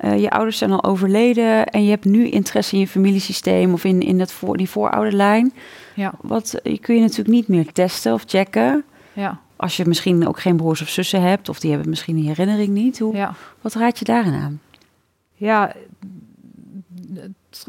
[0.00, 3.84] uh, je ouders zijn al overleden en je hebt nu interesse in je familiesysteem of
[3.84, 5.52] in, in dat voor, die voorouderlijn.
[5.94, 6.14] Ja.
[6.20, 8.84] Wat je kun je natuurlijk niet meer testen of checken.
[9.12, 9.40] Ja.
[9.56, 12.68] Als je misschien ook geen broers of zussen hebt, of die hebben misschien die herinnering
[12.68, 12.98] niet.
[12.98, 13.34] Hoe, ja.
[13.60, 14.60] Wat raad je daarin aan?
[15.34, 15.72] Ja,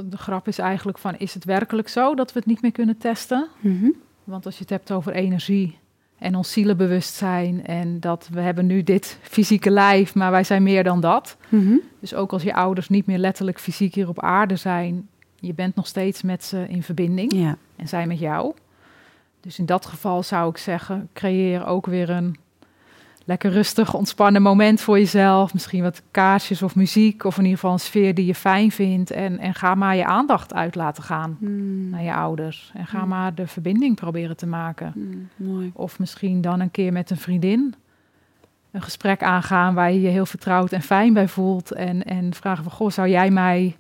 [0.06, 2.98] de grap is eigenlijk van, is het werkelijk zo dat we het niet meer kunnen
[2.98, 3.48] testen?
[3.60, 3.94] Mm -hmm.
[4.24, 5.78] Want als je het hebt over energie
[6.18, 10.84] en ons zielenbewustzijn en dat we hebben nu dit fysieke lijf, maar wij zijn meer
[10.84, 11.38] dan dat.
[11.50, 11.82] Mm -hmm.
[12.00, 15.08] Dus ook als je ouders niet meer letterlijk fysiek hier op aarde zijn,
[15.40, 17.58] je bent nog steeds met ze in verbinding ja.
[17.76, 18.54] en zij met jou.
[19.42, 22.36] Dus in dat geval zou ik zeggen, creëer ook weer een
[23.26, 25.54] lekker rustig, ontspannen moment voor jezelf.
[25.54, 29.12] Misschien wat kaarsjes of muziek, of in ieder geval een sfeer die je fijn vindt.
[29.12, 31.90] En, en ga maar je aandacht uit laten gaan mm.
[31.90, 32.72] naar je ouders.
[32.74, 33.08] En ga mm.
[33.08, 34.94] maar de verbinding proberen te maken.
[34.96, 35.72] Mm, mooi.
[35.74, 37.76] Of misschien dan een keer met een vriendin
[38.76, 41.72] een gesprek aangaan waar je je heel vertrouwd en fijn bij voelt.
[41.72, 43.78] En, en vragen van, goh, zou jij mij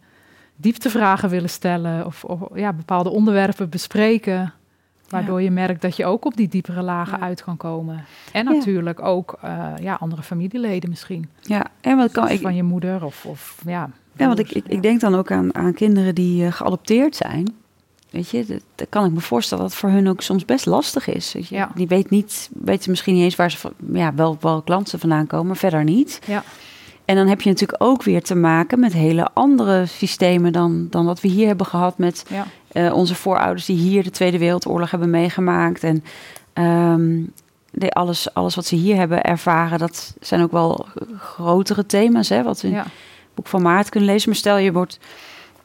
[0.55, 2.05] dieptevragen willen stellen?
[2.05, 4.53] Of, of ja, bepaalde onderwerpen bespreken.
[5.09, 5.45] Waardoor ja.
[5.45, 7.25] je merkt dat je ook op die diepere lagen ja.
[7.25, 8.05] uit kan komen.
[8.31, 9.05] En natuurlijk ja.
[9.05, 11.29] ook uh, ja, andere familieleden misschien.
[11.41, 12.41] Ja, en wat kan ik.
[12.41, 13.89] Van je moeder of, of ja.
[14.17, 17.55] Ja, want ik, ik, ik denk dan ook aan, aan kinderen die uh, geadopteerd zijn.
[18.09, 20.65] Weet je, dat, dat, kan ik me voorstellen dat het voor hun ook soms best
[20.65, 21.33] lastig is.
[21.33, 21.67] Weet je?
[21.75, 25.27] Die weet niet, weten misschien niet eens waar ze van, ja, wel, wel klanten vandaan
[25.27, 26.19] komen, maar verder niet.
[26.25, 26.43] Ja.
[27.05, 31.05] En dan heb je natuurlijk ook weer te maken met hele andere systemen dan, dan
[31.05, 32.45] wat we hier hebben gehad met ja.
[32.75, 35.83] Uh, onze voorouders die hier de Tweede Wereldoorlog hebben meegemaakt.
[35.83, 36.03] En
[36.63, 37.33] um,
[37.71, 42.29] de, alles, alles wat ze hier hebben ervaren, dat zijn ook wel grotere thema's.
[42.29, 42.83] Hè, wat we in ja.
[42.83, 42.91] het
[43.33, 44.29] boek van Maart kunnen lezen.
[44.29, 44.99] Maar stel je wordt,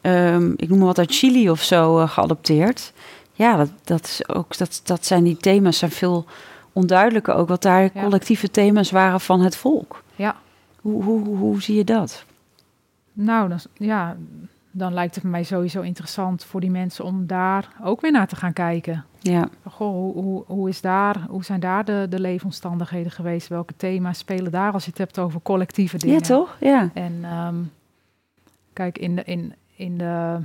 [0.01, 2.93] um, ik noem maar wat uit Chili of zo, uh, geadopteerd.
[3.33, 6.25] Ja, dat, dat, is ook, dat, dat zijn die thema's, zijn veel
[6.73, 7.47] onduidelijker ook.
[7.47, 8.01] Wat daar ja.
[8.01, 10.03] collectieve thema's waren van het volk.
[10.15, 10.35] Ja.
[10.81, 12.25] Hoe, hoe, hoe zie je dat?
[13.13, 14.17] Nou, ja,
[14.71, 18.35] dan lijkt het mij sowieso interessant voor die mensen om daar ook weer naar te
[18.35, 19.05] gaan kijken.
[19.19, 19.49] Ja.
[19.69, 23.47] Goh, hoe, hoe, hoe, is daar, hoe zijn daar de, de leefomstandigheden geweest?
[23.47, 26.15] Welke thema's spelen daar als je het hebt over collectieve dingen?
[26.15, 26.57] Ja, toch?
[26.59, 26.89] Ja.
[26.93, 27.71] En um,
[28.73, 30.37] kijk, in de, in, in de,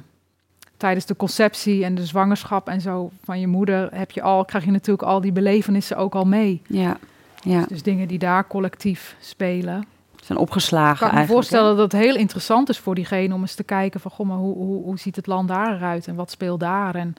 [0.77, 4.65] tijdens de conceptie en de zwangerschap en zo van je moeder heb je al, krijg
[4.65, 6.63] je natuurlijk al die belevenissen ook al mee.
[6.67, 6.97] Ja.
[7.41, 7.59] ja.
[7.59, 9.85] Dus, dus dingen die daar collectief spelen
[10.27, 11.07] zijn opgeslagen.
[11.07, 14.01] Ik kan me voorstellen dat het heel interessant is voor diegene om eens te kijken
[14.01, 16.95] van, goh, maar hoe, hoe, hoe ziet het land daar eruit en wat speelt daar?
[16.95, 17.15] En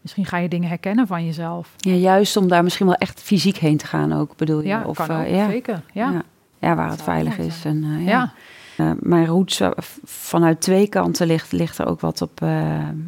[0.00, 1.74] misschien ga je dingen herkennen van jezelf.
[1.76, 4.68] Ja, juist om daar misschien wel echt fysiek heen te gaan ook, bedoel je?
[4.68, 5.48] Ja, of, kan ook, uh, ja.
[5.48, 5.82] zeker.
[5.92, 6.10] Ja.
[6.10, 6.22] ja.
[6.58, 7.64] ja waar het veilig is.
[7.64, 8.32] En, uh, ja.
[8.76, 9.60] Uh, mijn roots
[10.04, 12.40] vanuit twee kanten ligt, ligt er ook wat op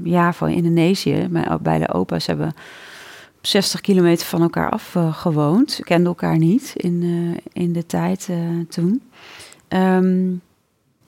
[0.02, 1.26] Java, Indonesië.
[1.30, 2.54] Mijn beide opa's hebben
[3.40, 5.80] 60 kilometer van elkaar af gewoond.
[5.82, 8.28] Kenden elkaar niet in, in de tijd
[8.68, 9.02] toen.
[9.74, 10.42] Um,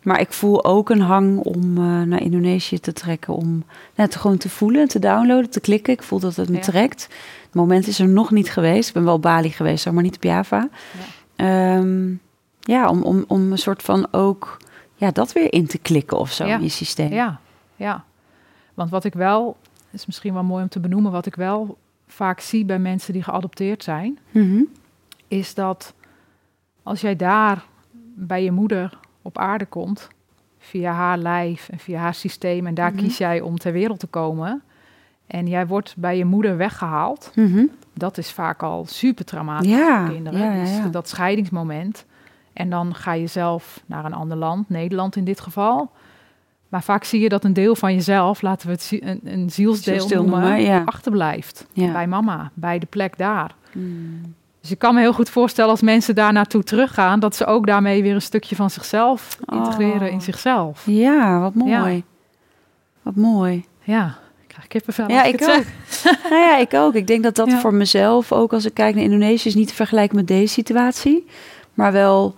[0.04, 3.34] maar ik voel ook een hang om uh, naar Indonesië te trekken.
[3.34, 5.92] Om net gewoon te voelen, te downloaden, te klikken.
[5.92, 6.62] Ik voel dat het me ja.
[6.62, 7.02] trekt.
[7.44, 8.88] Het moment is er nog niet geweest.
[8.88, 10.68] Ik ben wel Bali geweest, maar niet op Java.
[11.36, 12.20] Ja, um,
[12.60, 14.56] ja om, om, om een soort van ook
[14.94, 16.56] ja, dat weer in te klikken of zo ja.
[16.56, 17.12] in je systeem.
[17.12, 17.40] Ja,
[17.76, 18.04] ja.
[18.74, 19.56] Want wat ik wel,
[19.90, 23.22] is misschien wel mooi om te benoemen, wat ik wel vaak zie bij mensen die
[23.22, 24.68] geadopteerd zijn, mm -hmm.
[25.28, 25.94] is dat
[26.82, 27.64] als jij daar
[28.14, 30.08] bij je moeder op aarde komt,
[30.58, 33.02] via haar lijf en via haar systeem, en daar Mhm.
[33.02, 34.62] kies jij om ter wereld te komen,
[35.26, 37.64] en jij wordt bij je moeder weggehaald, Mhm.
[37.94, 40.40] dat is vaak al super traumatisch Ja, voor kinderen.
[40.40, 42.04] ja, ja, Dus dat scheidingsmoment.
[42.52, 45.90] En dan ga je zelf naar een ander land, Nederland in dit geval.
[46.68, 50.06] Maar vaak zie je dat een deel van jezelf, laten we het een, een zielsdeel
[50.08, 51.66] noemen, noemen, achterblijft.
[51.74, 53.54] Bij mama, bij de plek daar.
[53.72, 54.34] Mm.
[54.64, 57.66] Dus ik kan me heel goed voorstellen als mensen daar naartoe teruggaan, dat ze ook
[57.66, 60.12] daarmee weer een stukje van zichzelf integreren Oh.
[60.12, 60.82] in zichzelf.
[60.86, 61.70] Ja, wat mooi.
[61.70, 62.02] Ja.
[63.02, 63.64] Wat mooi.
[63.82, 64.06] Ja,
[64.42, 65.08] ik krijg kippenvel.
[65.08, 65.64] Ja, ik ook.
[66.30, 66.94] nou ja, ik ook.
[66.94, 67.58] Ik denk dat dat Ja.
[67.58, 71.26] voor mezelf, ook als ik kijk naar Indonesië, is niet te vergelijken met deze situatie.
[71.74, 72.34] Maar wel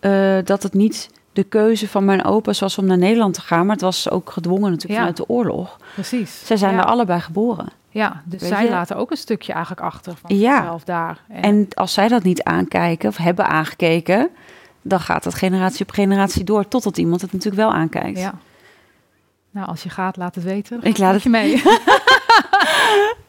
[0.00, 3.66] eh, dat het niet de keuze van mijn opa's was om naar Nederland te gaan.
[3.66, 4.98] Maar het was ook gedwongen natuurlijk Ja.
[4.98, 5.76] vanuit de oorlog.
[5.94, 6.40] Precies.
[6.46, 6.78] Zij zijn ja.
[6.80, 7.66] er allebei geboren.
[7.92, 8.70] Ja, dus Weet zij je?
[8.70, 10.56] laten ook een stukje eigenlijk achter van Ja.
[10.56, 11.20] zichzelf daar.
[11.28, 14.28] En, En als zij dat niet aankijken of hebben aangekeken,
[14.82, 16.68] dan gaat dat generatie op generatie door.
[16.68, 18.18] Totdat iemand het natuurlijk wel aankijkt.
[18.18, 18.34] ja.
[19.52, 20.78] Nou, als je gaat, laat het weten.
[20.82, 21.62] Ik laat het je mee.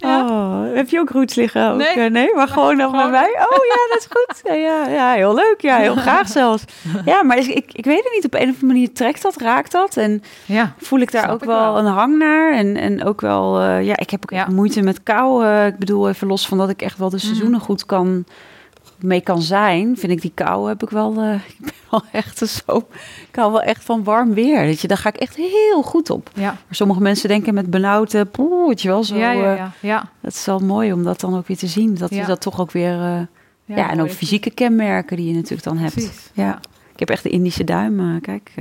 [0.01, 0.25] Ja.
[0.25, 1.71] Oh, heb je ook roots liggen?
[1.71, 1.77] Ook?
[1.77, 1.87] Nee.
[1.87, 3.29] Eh, nee, maar gewoon nog bij mij.
[3.29, 4.41] Oh ja, dat is goed.
[4.43, 5.55] Ja, ja, ja, heel leuk.
[5.61, 6.63] Ja, heel graag zelfs.
[7.05, 8.25] Ja, maar ik, ik weet het niet.
[8.25, 9.97] Op een of andere manier trekt dat, raakt dat.
[9.97, 11.77] En ja, voel ik daar ook ik wel, wel.
[11.77, 12.53] een hang naar.
[12.53, 14.47] En, en ook wel, eh, ja, ik heb ook Ja.
[14.51, 15.45] moeite met kou.
[15.45, 17.15] eh, ik bedoel, even los van dat ik echt wel Mhm.
[17.15, 18.25] de seizoenen goed kan
[19.03, 22.37] mee kan zijn, vind ik die kou heb ik wel, eh, ik ben wel echt
[22.37, 22.87] zo,
[23.29, 24.59] ik hou wel echt van warm weer.
[24.59, 26.29] Weet je, daar ga ik echt heel goed op.
[26.33, 26.41] ja.
[26.41, 29.15] Maar sommige mensen denken met benauwd, poeh, weet je wel, zo.
[29.15, 30.09] ja, ja, eh, ja, ja.
[30.21, 31.95] dat is wel mooi om dat dan ook weer te zien.
[31.95, 33.21] Dat je dat toch ook weer, eh,
[33.77, 35.93] ja, en ook fysieke kenmerken die je natuurlijk dan hebt.
[35.93, 36.29] Precies.
[36.33, 36.59] Ja.
[36.93, 38.51] Ik heb echt de Indische duim, kijk.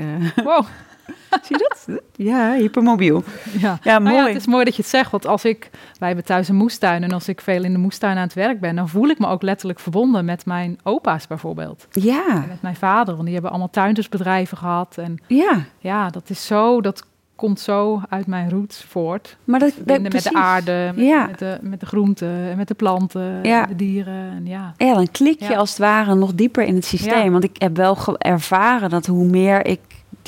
[0.45, 0.64] Wow.
[1.44, 2.00] zie je dat?
[2.16, 3.24] Ja, hypermobiel.
[3.58, 3.78] Ja.
[3.82, 4.14] Ja, Nou mooi.
[4.16, 6.56] ja, het is mooi dat je het zegt, want als ik, wij hebben thuis een
[6.56, 9.18] moestuin en als ik veel in de moestuin aan het werk ben, dan voel ik
[9.18, 11.86] me ook letterlijk verbonden met mijn opa's bijvoorbeeld.
[11.90, 14.98] Ja, En met mijn vader, want die hebben allemaal tuindersbedrijven gehad.
[14.98, 15.64] En ja.
[15.78, 19.36] ja, dat is zo, dat komt zo uit mijn roots voort.
[19.44, 21.26] Maar dat, dat Verbinden met de aarde, met, Ja.
[21.26, 23.62] met, de, met de groenten, en met de planten, Ja.
[23.62, 24.30] en de dieren.
[24.30, 25.56] En ja, Ja, dan klik je Ja.
[25.56, 27.32] als het ware nog dieper in het systeem.
[27.32, 29.80] Want ik heb wel ervaren dat hoe meer ik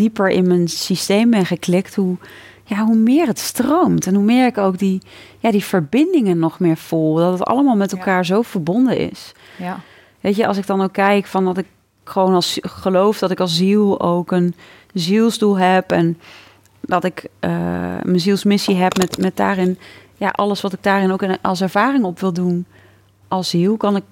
[0.02, 2.16] dieper in mijn systeem ben geklikt, hoe,
[2.64, 4.06] ja, hoe meer het stroomt.
[4.06, 5.00] En hoe meer ik ook die,
[5.38, 7.14] ja, die verbindingen nog meer voel.
[7.14, 7.96] Dat het allemaal met Ja.
[7.96, 9.32] elkaar zo verbonden is.
[9.58, 9.80] ja,
[10.20, 11.66] Weet je, als ik dan ook kijk van dat ik
[12.04, 14.54] gewoon als geloof dat ik als ziel ook een
[14.94, 16.18] zielsdoel heb en
[16.80, 17.50] dat ik eh,
[18.02, 19.78] mijn zielsmissie heb met, met daarin,
[20.16, 22.66] ja, alles wat ik daarin ook als ervaring op wil doen
[23.28, 24.04] als ziel, kan ik,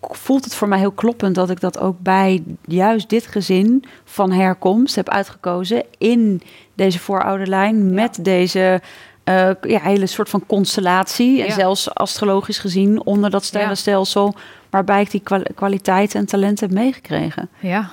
[0.00, 4.32] voelt het voor mij heel kloppend dat ik dat ook bij juist dit gezin van
[4.32, 6.42] herkomst heb uitgekozen in
[6.74, 8.80] deze voorouderlijn met deze
[9.24, 11.44] eh, ja, hele soort van constellatie.
[11.44, 14.34] En zelfs astrologisch gezien onder dat sterrenstelsel,
[14.70, 17.48] waarbij ik die kwa- kwaliteiten en talenten heb meegekregen.
[17.60, 17.88] ja.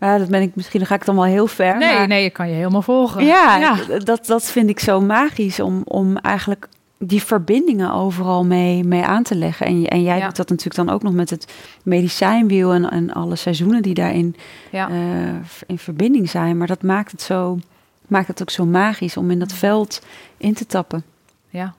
[0.00, 1.78] Ja, dat ben ik misschien, dan ga ik dan wel heel ver.
[1.78, 3.24] Nee, maar- nee, ik kan je helemaal volgen.
[3.24, 3.98] ja, ja.
[3.98, 6.68] Dat, dat vind ik zo magisch om, om eigenlijk
[7.04, 9.66] die verbindingen overal mee, mee aan te leggen.
[9.66, 10.26] En, en jij Ja.
[10.26, 14.36] doet dat natuurlijk dan ook nog met het medicijnwiel en, en alle seizoenen die daarin
[14.70, 14.88] ja.
[14.90, 15.34] eh,
[15.66, 16.56] in verbinding zijn.
[16.56, 17.58] Maar dat maakt het, zo,
[18.06, 20.02] maakt het ook zo magisch om in dat veld
[20.36, 21.04] in te tappen.
[21.50, 21.74] ja.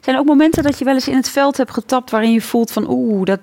[0.00, 2.40] Zijn er ook momenten dat je wel eens in het veld hebt getapt waarin je
[2.40, 3.40] voelt van oeh, dat,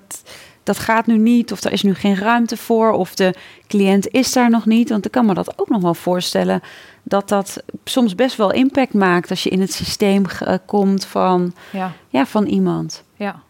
[0.64, 3.36] dat gaat nu niet, of er is nu geen ruimte voor, of de
[3.68, 4.90] cliënt is daar nog niet.
[4.90, 6.62] Want ik kan me dat ook nog wel voorstellen
[7.04, 11.54] dat dat soms best wel impact maakt als je in het systeem eh, komt van,
[11.72, 11.92] ja.
[12.10, 13.04] ja, van iemand.
[13.16, 13.42] Ja,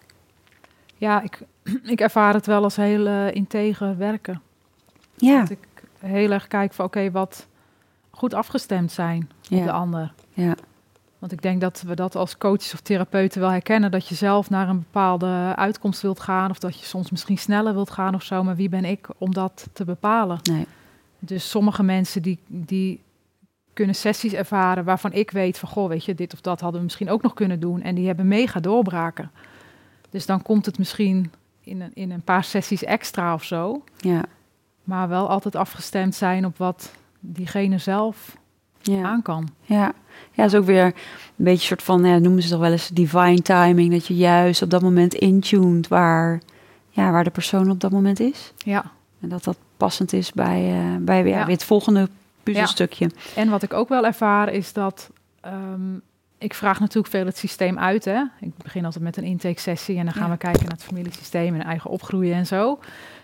[0.98, 1.42] ja ik,
[1.84, 4.42] ik ervaar het wel als heel eh, integer werken.
[5.16, 5.68] Ja, Dat ik
[6.00, 7.48] heel erg kijk van oké, wat
[8.12, 10.14] goed afgestemd zijn op de ander.
[10.34, 10.56] ja,
[11.22, 13.92] Want ik denk dat we dat als coaches of therapeuten wel herkennen.
[13.92, 16.50] Dat je zelf naar een bepaalde uitkomst wilt gaan.
[16.50, 18.44] Of dat je soms misschien sneller wilt gaan of zo.
[18.44, 20.40] Maar wie ben ik om dat te bepalen?
[20.44, 20.66] nee,
[21.20, 23.02] Dus sommige mensen die, die
[23.74, 25.70] kunnen sessies ervaren waarvan ik weet van...
[25.70, 27.82] goh, weet je, dit of dat hadden we misschien ook nog kunnen doen.
[27.82, 29.32] En die hebben mega doorbraken.
[30.10, 33.84] Dus dan komt het misschien in een, in een paar sessies extra of zo.
[33.98, 34.24] ja,
[34.84, 38.40] Maar wel altijd afgestemd zijn op wat diegene zelf
[38.82, 39.04] ja.
[39.04, 39.50] aan kan.
[39.62, 39.94] Ja,
[40.32, 40.94] ja, is ook weer een
[41.36, 44.62] beetje een soort van, ja, noemen ze toch wel eens divine timing, dat je juist
[44.62, 46.42] op dat moment intuned waar,
[46.90, 48.54] ja, waar de persoon op dat moment is.
[48.58, 48.84] Ja.
[49.22, 51.46] En dat dat passend is bij, eh, bij ja, Ja.
[51.46, 52.10] weer het volgende
[52.44, 53.12] puzzelstukje.
[53.36, 55.10] En wat ik ook wel ervaar is dat...
[55.42, 55.96] ehm,
[56.38, 58.06] ik vraag natuurlijk veel het systeem uit.
[58.06, 58.22] Hè?
[58.40, 61.64] Ik begin altijd met een intake-sessie en dan gaan we kijken naar het familiesysteem en
[61.64, 62.80] eigen opgroeien en zo.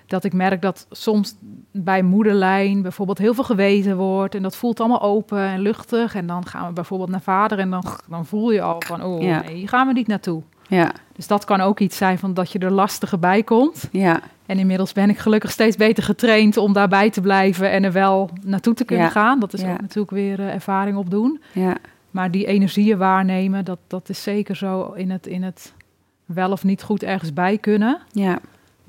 [0.07, 1.35] Dat ik merk dat soms
[1.71, 6.15] bij moederlijn bijvoorbeeld heel veel geweten wordt en dat voelt allemaal open en luchtig.
[6.15, 9.21] En dan gaan we bijvoorbeeld naar vader en dan, dan voel je al van, oh
[9.21, 9.41] Ja.
[9.41, 10.41] nee, hier gaan we niet naartoe.
[10.69, 13.89] Ja, Dus dat kan ook iets zijn van dat je er lastiger bij komt.
[13.91, 17.91] ja, En inmiddels ben ik gelukkig steeds beter getraind om daarbij te blijven en er
[17.91, 19.11] wel naartoe te kunnen Ja.
[19.11, 19.39] gaan.
[19.39, 19.71] Dat is Ja.
[19.71, 21.41] ook natuurlijk weer eh, ervaring opdoen.
[21.53, 21.75] Ja,
[22.11, 25.73] Maar die energieën waarnemen, dat, dat is zeker zo in het, in het
[26.25, 27.97] wel of niet goed ergens bij kunnen.
[28.11, 28.39] ja,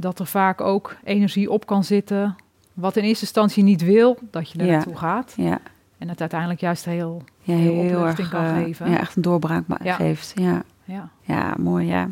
[0.01, 2.37] Dat er vaak ook energie op kan zitten.
[2.75, 4.73] Wat in eerste instantie niet wil, dat je er Ja.
[4.73, 5.33] naartoe gaat.
[5.37, 5.59] ja.
[5.99, 8.91] En het uiteindelijk juist heel, Ja, Heel heel, erg kan eh, geven.
[8.91, 9.95] Ja, echt een doorbraak Ja.
[9.95, 10.33] geeft.
[10.35, 10.63] Ja.
[10.85, 11.09] ja.
[11.23, 12.09] ja, mooi, ja.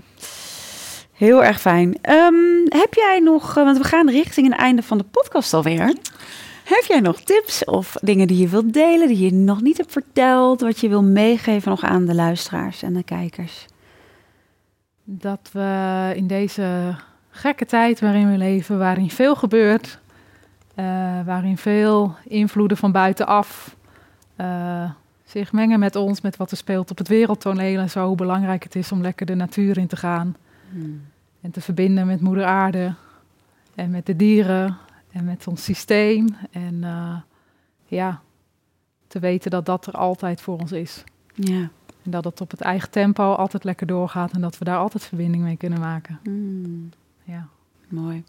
[1.13, 1.99] Heel erg fijn.
[2.03, 2.35] Ehm,
[2.69, 5.97] heb jij nog, eh, want we gaan richting het einde van de podcast alweer.
[6.65, 9.93] Heb jij nog tips of dingen die je wilt delen, die je nog niet hebt
[9.93, 13.67] verteld, wat je wil meegeven nog aan de luisteraars en de kijkers?
[15.05, 16.95] Dat we in deze
[17.37, 19.99] gekke tijd waarin we leven, waarin veel gebeurt,
[20.75, 20.85] eh,
[21.25, 23.77] waarin veel invloeden van buitenaf
[24.37, 24.91] eh,
[25.25, 28.63] zich mengen met ons, met wat er speelt op het wereldtoneel en zo, hoe belangrijk
[28.63, 30.37] het is om lekker de natuur in te gaan
[31.41, 32.95] en te verbinden met moeder aarde
[33.75, 34.77] en met de dieren
[35.13, 37.17] en met ons systeem en eh,
[37.85, 38.21] ja,
[39.07, 41.05] te weten dat dat er altijd voor ons is.
[41.35, 41.69] Ja.
[42.03, 45.05] En dat het op het eigen tempo altijd lekker doorgaat en dat we daar altijd
[45.05, 46.19] verbinding mee kunnen maken.
[46.23, 46.91] Hmm,
[47.27, 47.47] Ja.
[47.89, 48.25] mooi.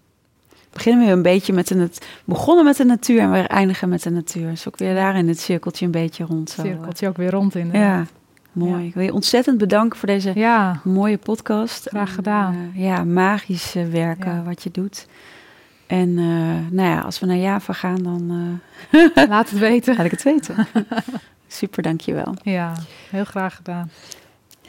[0.74, 4.04] Beginnen we een beetje met de nat- begonnen met de natuur en we eindigen met
[4.04, 4.50] de natuur.
[4.50, 6.50] Dus ook weer daar in het cirkeltje een beetje rond.
[6.50, 6.62] Zo.
[6.62, 7.70] Cirkeltje ook weer rond in.
[7.72, 8.06] Ja,
[8.52, 8.88] mooi.
[8.88, 11.88] Ik wil je ontzettend bedanken voor deze Ja, mooie podcast.
[11.90, 12.72] Graag En, gedaan.
[12.76, 14.44] eh, ja, magisch eh, werken Ja.
[14.44, 15.08] wat je doet.
[15.88, 18.32] En eh, nou ja, als we naar Java gaan, dan
[19.30, 19.96] laat het weten.
[19.96, 20.56] laat ik het weten.
[21.48, 22.34] Super, dankjewel.
[22.42, 22.74] Ja,
[23.10, 23.90] heel graag gedaan.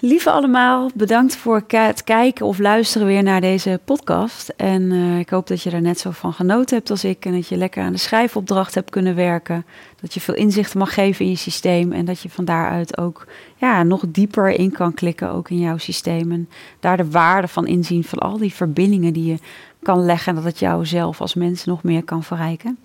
[0.00, 4.48] Lieve allemaal, bedankt voor het kijken of luisteren weer naar deze podcast.
[4.56, 7.24] En eh, ik hoop dat je er net zo van genoten hebt als ik.
[7.24, 9.66] En dat je lekker aan de schrijfopdracht hebt kunnen werken.
[10.00, 11.92] Dat je veel inzichten mag geven in je systeem.
[11.92, 13.26] En dat je van daaruit ook
[13.56, 16.32] ja, nog dieper in kan klikken, ook in jouw systeem.
[16.32, 16.48] En
[16.80, 19.38] daar de waarde van inzien van al die verbindingen die je
[19.82, 20.28] kan leggen.
[20.28, 22.78] En dat het jou zelf als mens nog meer kan verrijken.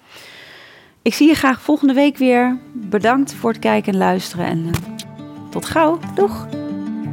[1.02, 2.58] Ik zie je graag volgende week weer.
[2.74, 4.46] Bedankt voor het kijken en luisteren.
[4.46, 5.06] En eh,
[5.50, 6.00] tot gauw.
[6.16, 6.63] Doeg!